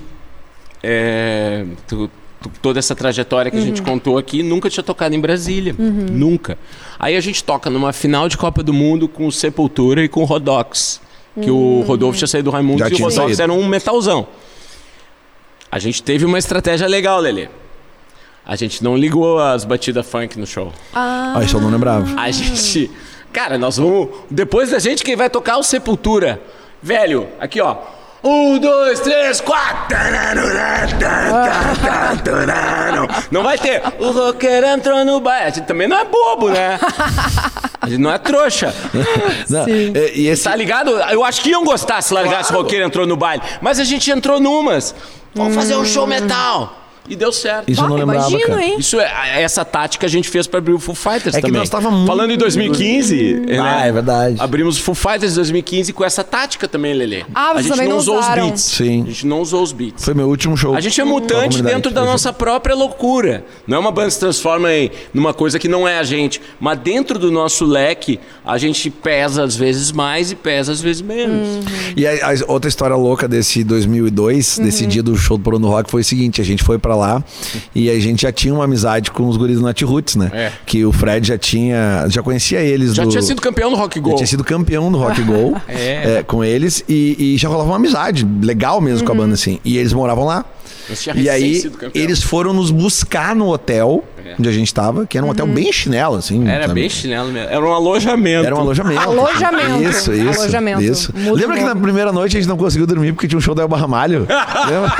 [0.87, 2.09] É, tu-
[2.41, 5.75] tu- toda essa trajetória que a gente contou aqui nunca tinha tocado em Brasília.
[5.77, 6.57] Nunca.
[6.99, 10.21] Aí a gente toca numa final de Copa do Mundo com o Sepultura e com
[10.21, 11.01] o Rodox.
[11.41, 13.41] Que o Rodolfo tinha saído do Raimundo Já e o Botox saído.
[13.41, 14.25] era um metalzão.
[15.71, 17.49] A gente teve uma estratégia legal, Lelê.
[18.45, 20.71] A gente não ligou as batidas funk no show.
[20.93, 22.07] Ah, isso eu não lembrava.
[22.19, 22.89] A gente.
[23.33, 24.09] Cara, nós vamos.
[24.29, 26.39] Depois da gente, quem vai tocar é o Sepultura.
[26.81, 27.75] Velho, aqui ó.
[28.25, 29.95] Um, dois, três, quatro.
[33.29, 33.83] Não vai ter.
[33.99, 35.45] O roqueiro entrou no baile.
[35.45, 36.79] A gente também não é bobo, né?
[37.79, 38.73] A gente não é trouxa.
[39.47, 39.93] Não, Sim.
[39.93, 40.89] é, e esse, Tá ligado?
[40.89, 43.43] Eu acho que iam gostar se largasse o roqueiro entrou no baile.
[43.61, 44.95] Mas a gente entrou numas.
[45.35, 46.84] Vamos fazer um show metal.
[47.07, 47.69] E deu certo.
[47.71, 48.63] isso eu não lembrava, imagino, cara.
[48.63, 48.75] hein?
[48.79, 51.59] Isso é essa tática a gente fez pra abrir o Foo Fighters É que também.
[51.59, 53.59] nós tava muito- Falando em 2015, né?
[53.59, 54.35] Ah, é verdade.
[54.39, 57.23] Abrimos o Foo Fighters em 2015 com essa tática também, Lelê.
[57.33, 58.43] Ah, a gente também não não usou usaram.
[58.45, 58.63] os beats.
[58.63, 59.03] Sim.
[59.03, 60.03] A gente não usou os beats.
[60.03, 60.75] Foi meu último show.
[60.75, 63.45] A gente é mutante dentro da nossa própria loucura.
[63.67, 66.41] Não é uma banda que se transforma em numa coisa que não é a gente.
[66.59, 71.01] Mas dentro do nosso leque, a gente pesa às vezes mais e pesa às vezes
[71.01, 71.65] menos.
[71.95, 74.65] E a, a outra história louca desse 2002, Uhum.
[74.65, 77.23] desse dia do show do Porono Rock, foi o seguinte: a gente foi lá
[77.73, 80.29] e a gente já tinha uma amizade com os guris do Nat Roots, né?
[80.33, 80.51] É.
[80.65, 82.05] Que o Fred já tinha.
[82.09, 83.09] Já conhecia eles Já do.
[83.09, 84.15] tinha sido campeão do Rock Já Go.
[84.15, 86.17] tinha sido campeão do Rock Go É.
[86.19, 89.05] é, com eles e, e já rolava uma amizade legal mesmo Uhum.
[89.05, 89.59] com a banda, assim.
[89.65, 90.45] E eles moravam lá.
[91.15, 91.63] E aí,
[91.95, 94.35] eles foram nos buscar no hotel É.
[94.39, 96.47] onde a gente tava, que era um hotel bem chinelo, assim.
[96.47, 96.81] Era sabe?
[96.81, 97.47] bem chinelo mesmo.
[97.47, 98.45] Era um alojamento.
[98.47, 99.01] Era um alojamento.
[99.01, 99.83] Alojamento.
[99.83, 100.41] Isso, isso.
[100.41, 100.81] Alojamento.
[100.81, 101.13] Isso.
[101.15, 103.41] Muda Lembra o que na primeira noite a gente não conseguiu dormir porque tinha um
[103.41, 104.25] show da Elba Ramalho?
[104.65, 104.93] Lembra?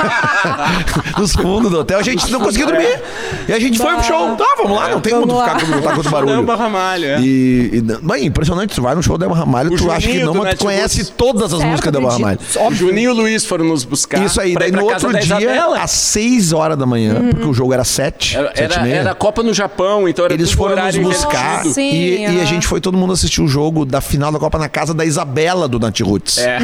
[1.18, 1.98] Nos fundos do hotel.
[1.98, 3.00] A gente não conseguiu dormir.
[3.48, 4.36] E a gente foi pro show.
[4.36, 6.42] Tá, vamos lá, não tem como ficar com, lutar contra o Não, barulho.
[6.46, 7.20] Barramalho, é.
[7.20, 10.06] E, e mas é impressionante, tu vai no show da Elba Ramalho, O tu acha
[10.06, 12.38] que não, mas tu conhece todas as Certo, músicas da Elba Ramalho.
[12.72, 14.24] Juninho e o Luiz foram nos buscar.
[14.24, 17.84] Isso aí, daí no outro dia, às 6 horas da manhã, porque o jogo era
[17.84, 18.94] 7, Era, 7 era, meia.
[18.96, 21.64] era Copa no Japão, então era Eles foram nos buscar.
[21.64, 22.46] Sim, e, e a aham.
[22.46, 25.66] gente foi todo mundo assistir o jogo da final da Copa na casa da Isabela
[25.66, 26.38] do Nat Roots.
[26.38, 26.58] É.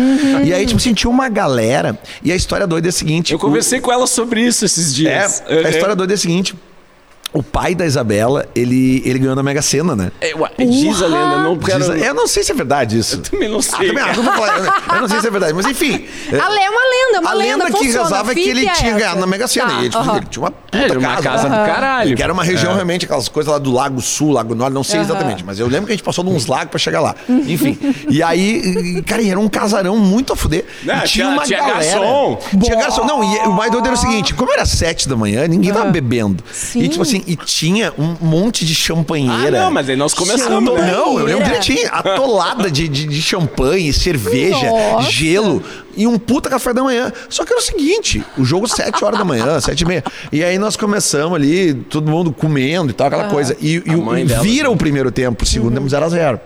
[0.44, 1.98] E aí, tipo assim, tinha uma galera.
[2.22, 5.06] E a história doida é a seguinte: Eu conversei com ela sobre isso esses o,
[5.08, 5.42] é, dias.
[5.48, 6.54] a história doida é a seguinte.
[7.32, 10.12] O pai da Isabela, ele, ele ganhou na Mega Sena, né?
[10.20, 11.78] É, ué, diz a lenda, não quero...
[11.92, 13.18] Diz- eu não sei se é verdade isso.
[13.22, 13.88] também não Ah, sei.
[13.88, 16.04] também acho, não vou falar, eu não sei se é verdade, mas enfim.
[16.30, 18.02] é, A é uma lenda, uma a lenda, lenda que funciona.
[18.04, 18.98] rezava é que ele tinha essa.
[18.98, 19.66] ganhado na Mega Sena.
[19.66, 20.16] Tá, e ele, tipo, aham.
[20.18, 22.16] ele tinha uma puta Era uma casa do caralho.
[22.16, 24.96] Que era uma região realmente, aquelas coisas lá do Lago Sul, Lago Norte, não sei
[25.00, 25.04] Aham.
[25.06, 27.14] exatamente, mas eu lembro que a gente passou nos lagos pra chegar lá.
[27.28, 27.78] Enfim.
[28.10, 30.66] E aí, cara, era um casarão muito a fuder.
[30.84, 31.74] Não, tinha tinha- uma tinha galera.
[32.00, 32.38] garçom.
[32.62, 33.06] Tinha garçom.
[33.06, 35.90] Não, e o mais doido era o seguinte: como era sete da manhã, ninguém tava
[35.90, 36.44] bebendo.
[36.52, 36.80] Sim.
[36.82, 39.60] E tipo assim, e tinha um monte de champanheira.
[39.60, 40.92] Ah, não, mas aí nós começamos, né?
[40.92, 41.88] Não, eu lembro direitinho.
[41.92, 45.10] Atolada de, de, de champanhe, cerveja, Nossa.
[45.10, 45.62] gelo
[45.94, 47.12] e um puta café da manhã.
[47.28, 50.04] Só que era o seguinte: o jogo 7 horas da manhã, 7 e meia.
[50.32, 53.56] E aí nós começamos ali, todo mundo comendo e tal, aquela coisa.
[53.60, 56.40] E, e o- e dela vira o primeiro tempo, o segundo tempo 0 a 0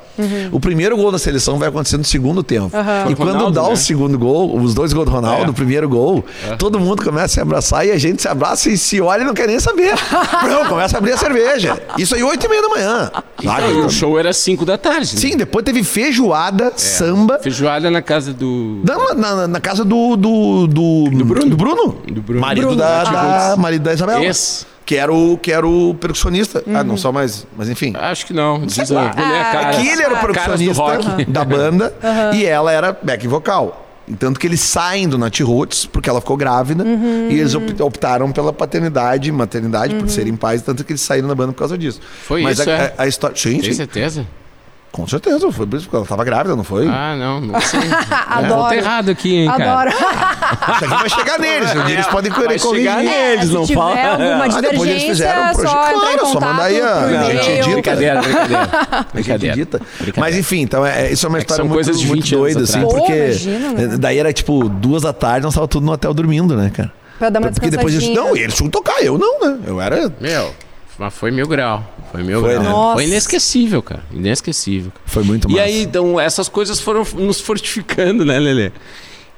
[0.52, 2.70] O primeiro gol da seleção vai acontecer no segundo tempo.
[2.76, 3.76] E Foi o quando Ronaldo, dá o né?
[3.76, 5.50] segundo gol, os dois gols do Ronaldo, É.
[5.50, 6.24] o primeiro gol,
[6.58, 9.24] todo mundo começa a se abraçar e a gente se abraça e se olha e
[9.24, 9.94] não quer nem saber.
[10.68, 11.80] Começa a abrir a cerveja.
[11.98, 13.10] Isso aí, 8 e meia da manhã.
[13.12, 13.70] Sabe?
[13.70, 15.14] Então, o show era 5 da tarde.
[15.14, 15.20] né?
[15.20, 17.38] Sim, depois teve feijoada, samba.
[17.40, 18.82] Feijoada na casa do...
[18.84, 20.16] Na, na, na casa do.
[20.16, 21.50] Do, do, do Bruno.
[21.50, 22.02] Do Bruno.
[22.06, 22.40] Do Bruno.
[22.40, 23.48] Marido, Bruno, da, ah.
[23.50, 24.24] da, marido da Isabela.
[24.24, 24.66] Esse.
[24.84, 26.62] Que era o, que era o percussionista.
[26.72, 27.44] Ah, não só mais.
[27.56, 27.92] Mas enfim.
[27.98, 28.64] Acho que não.
[28.64, 29.10] Diz lá.
[29.10, 29.68] a vou ler a cara.
[29.70, 30.82] Aqui ele era o percussionista
[31.26, 31.92] da banda
[32.34, 33.85] e ela era back vocal.
[34.18, 37.28] Tanto que eles saem do Nat Roots porque ela ficou grávida Uhum.
[37.30, 41.34] e eles op- optaram pela paternidade, maternidade, por serem pais, tanto que eles saíram da
[41.34, 42.00] banda por causa disso.
[42.24, 42.94] Foi Mas isso, a, é?
[42.96, 43.36] a, a história.
[43.36, 44.26] Sim, Tem sim, certeza?
[44.96, 45.52] Com certeza.
[45.52, 46.88] Foi por isso que ela tava grávida, não foi?
[46.88, 47.80] Ah, não, não sei.
[48.28, 48.68] Adoro.
[48.70, 49.90] Tá errado aqui, hein, cara.
[49.90, 49.90] Adoro.
[49.90, 52.94] Isso aqui vai chegar neles, um dia eles podem chegar corrigir.
[52.96, 54.10] neles, É, se não tiver fala.
[54.12, 56.00] alguma Ah, depois eles divergência, fizeram um é projeto.
[56.00, 57.26] Claro, só manda aí a- por a e-mail.
[57.42, 57.70] gente edita.
[57.72, 58.66] Brincadeira, brincadeira.
[59.12, 59.52] Brincadeira.
[59.52, 59.78] acredita.
[59.78, 60.14] Brincadeira.
[60.20, 62.34] Mas enfim, então é, isso é uma que história são muito, coisas de muito 20
[62.34, 62.80] anos doida, assim.
[62.80, 63.96] Pô, porque imagina, né?
[63.98, 66.90] daí era tipo duas da tarde, nós tava tudo no hotel dormindo, né, cara?
[67.18, 69.58] Pra dar uma Porque depois eles, não, eles tinham que tocar, eu não, né?
[69.66, 70.12] Eu era.
[70.20, 70.50] Meu,
[70.98, 71.84] mas foi mil grau.
[72.10, 72.88] Foi mil Foi, grau.
[72.88, 72.94] né?
[72.94, 74.02] Foi inesquecível, cara.
[74.12, 74.92] Inesquecível.
[75.04, 75.64] Foi muito E massa.
[75.64, 78.72] aí, então, essas coisas foram nos fortificando, né, Lelê?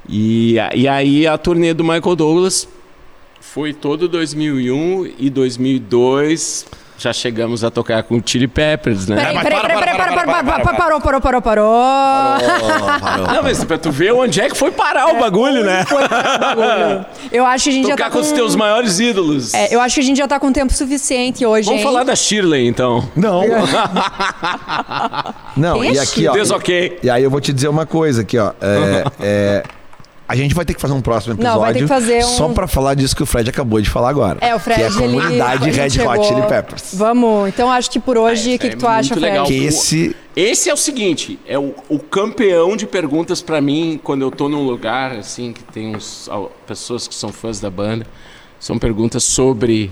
[0.08, 2.68] E, e aí a turnê do Michael Douglas
[3.40, 6.66] foi todo 2001 e 2002
[6.98, 9.16] já chegamos a tocar com o Chili Peppers, né?
[9.16, 11.40] Peraí, mas peraí, peraí, peraí, parou, parou, parou, parou.
[11.40, 11.78] Parou.
[13.32, 15.84] Não, mas pra tu ver onde é que foi parar o bagulho, né?
[15.84, 17.06] Foi esse bagulho.
[17.30, 19.54] Eu acho que a gente já Tocar tá com os teus maiores ídolos.
[19.54, 21.86] É, eu acho que a gente já tá com tempo suficiente hoje, Vamos hein?
[21.86, 23.08] falar da Shirley, então.
[23.14, 23.44] Não.
[25.56, 26.32] Não, e aqui, ó.
[26.32, 26.98] Deus ok.
[27.02, 28.52] E aí eu vou te dizer uma coisa aqui, ó.
[28.60, 29.62] É, é,
[30.28, 32.36] A gente vai ter que fazer um próximo Não, episódio vai ter que fazer um-
[32.36, 34.38] só pra falar disso que o Fred acabou de falar agora.
[34.42, 36.90] É, o Fred, Que é a comunidade ele Red chegou- Hot Chili Peppers.
[36.92, 39.20] Vamos, então acho que por hoje, o que, é que tu acha, Fred?
[39.22, 39.46] legal.
[39.46, 40.14] Que esse...
[40.36, 44.48] Esse é o seguinte, é o, o campeão de perguntas pra mim quando eu tô
[44.48, 46.28] num lugar assim que tem uns,
[46.66, 48.06] pessoas que são fãs da banda.
[48.60, 49.90] São perguntas sobre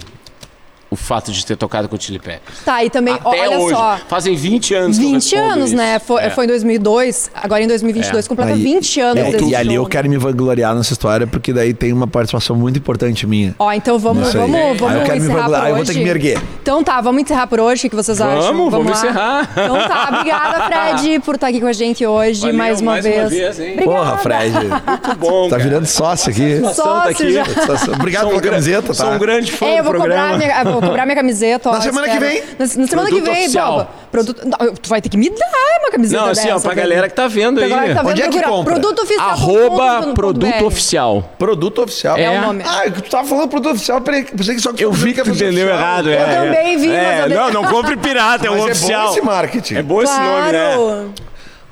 [0.89, 2.61] o fato de ter tocado com o Chili Peppers.
[2.65, 3.75] Tá, e também, Até olha hoje.
[3.75, 3.99] só.
[4.09, 5.77] Fazem 20 anos que eu 20 anos, isso.
[5.77, 5.99] né?
[5.99, 6.31] Foi, É.
[6.31, 8.29] foi em 2002, agora em 2022 É.
[8.29, 11.53] completa Aí- 20 anos É, desse e ali eu quero me vangloriar nessa história, porque
[11.53, 13.55] daí tem uma participação muito importante minha.
[13.59, 14.33] Ó, então vamos, aí.
[14.41, 15.93] vamos, Aí eu vamos quero me encerrar vangloriar, por eu vou hoje.
[15.93, 16.39] ter que me erguer.
[16.63, 18.41] Então tá, vamos encerrar por hoje, o que vocês acham?
[18.43, 19.49] Vamos, vamos encerrar.
[19.53, 20.67] Então tá, obrigada,
[21.03, 23.31] Fred, por estar aqui com a gente hoje, Valeu, mais uma mais uma vez.
[23.31, 23.73] vez, hein?
[23.75, 23.99] Obrigada.
[23.99, 24.53] Porra, Fred.
[24.87, 25.63] Muito bom, Tá cara.
[25.69, 26.61] virando sócio aqui.
[26.61, 27.03] Satisfação tá
[27.67, 27.91] Sócio aqui.
[28.01, 28.95] Obrigado pela camiseta, tá?
[28.95, 30.76] Sou um grande fã É, eu do vou cobrar, programa.
[30.81, 31.69] Vou cobrar minha camiseta.
[31.69, 32.25] Ó, Na semana espero.
[32.27, 32.43] que vem.
[32.43, 33.73] Na, na semana Produto que vem, oficial.
[33.73, 33.89] Boba.
[34.11, 35.47] Produto, não, tu vai ter que me dar
[35.83, 36.89] uma camiseta Não, assim, ó, dessa, pra velho.
[36.89, 37.71] galera que tá vendo Pra aí.
[37.71, 38.73] galera que tá vendo, Onde é que compra?
[38.75, 39.29] Produto oficial.
[39.31, 41.31] Arroba produto oficial.
[41.39, 42.17] Produto oficial.
[42.17, 42.63] É o nome.
[42.67, 45.31] Ah, tu tava falando produto oficial, peraí, pensei que só que Eu vi que tu
[45.31, 46.21] entendeu errado, é.
[46.23, 49.07] Eu também vi, é, Não, não compre pirata, é Mas o é oficial.
[49.07, 49.75] bom esse marketing.
[49.77, 51.07] É bom esse nome, né?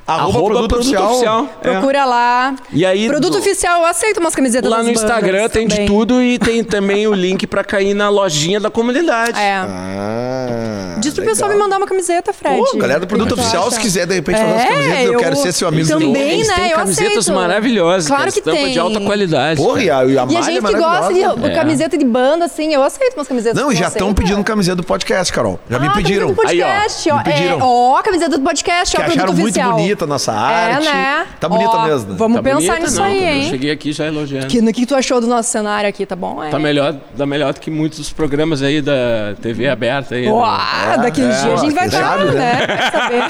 [0.07, 0.21] Claro.
[0.23, 1.49] Arroba, produto, oficial.
[1.63, 1.71] É.
[1.71, 2.55] Procura lá.
[2.73, 5.87] E aí, Produto do- oficial, eu aceito umas camisetas Lá no Instagram tem de também.
[5.89, 9.39] tudo e tem também o link pra cair na lojinha da comunidade.
[9.41, 9.55] É.
[9.57, 11.35] Ah, Diz pro legal.
[11.35, 12.57] pessoal me mandar uma camiseta, Fred.
[12.59, 13.77] Pô, galera do produto oficial, acha?
[13.77, 16.13] se quiser de repente fazer umas É, camisetas, eu, eu quero ser seu amigo também,
[16.13, 16.31] de novo.
[16.31, 16.69] Eles né?
[16.73, 17.35] Eu camisetas aceito.
[17.35, 18.73] maravilhosas, Claro que estampa tem.
[18.73, 19.61] de alta qualidade.
[19.63, 21.23] Porra, e a, e a E a malha gente é que gosta de.
[21.23, 21.55] É.
[21.55, 23.61] camiseta de banda, assim, eu aceito umas camisetas.
[23.61, 25.59] Não, e já estão pedindo camiseta do podcast, Carol.
[25.71, 26.35] Já me Ah, pediram.
[26.35, 27.23] camiseta do Aí, ó, podcast, ó.
[27.23, 27.95] pediram.
[27.95, 29.71] É, a camiseta do podcast, ó, produto acharam muito oficial.
[29.95, 30.87] Bonita a nossa arte.
[30.89, 31.27] É, né?
[31.41, 32.15] Tá bonita Ó, mesmo.
[32.17, 33.31] Vamos Tá pensar bonita, nisso não, aí, cara.
[33.31, 33.51] Eu hein?
[33.51, 34.47] cheguei aqui já elogiando.
[34.49, 36.43] Que, no que tu achou do nosso cenário aqui, tá bom?
[36.43, 36.51] É.
[36.51, 40.27] Tá melhor, tá melhor do que muitos programas aí da TV aberta aí.
[40.27, 40.33] né?
[40.33, 42.67] Uau, daqui uns é, dias a gente vai quem estar, sabe, né?
[42.67, 43.23] Vai saber.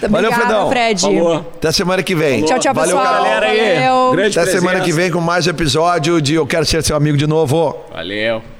[0.00, 0.68] Tá, Valeu, Obrigada, Fredão.
[0.68, 1.00] Fred.
[1.00, 1.36] Falou.
[1.56, 2.44] Até semana que vem.
[2.44, 3.14] Tchau, tchau, Valeu, pessoal.
[3.14, 3.74] galera aí.
[3.80, 4.12] Valeu.
[4.12, 4.84] Grande Até semana presença.
[4.84, 7.76] que vem com mais um episódio de Eu Quero Ser Seu Amigo de Novo.
[7.92, 8.55] Valeu.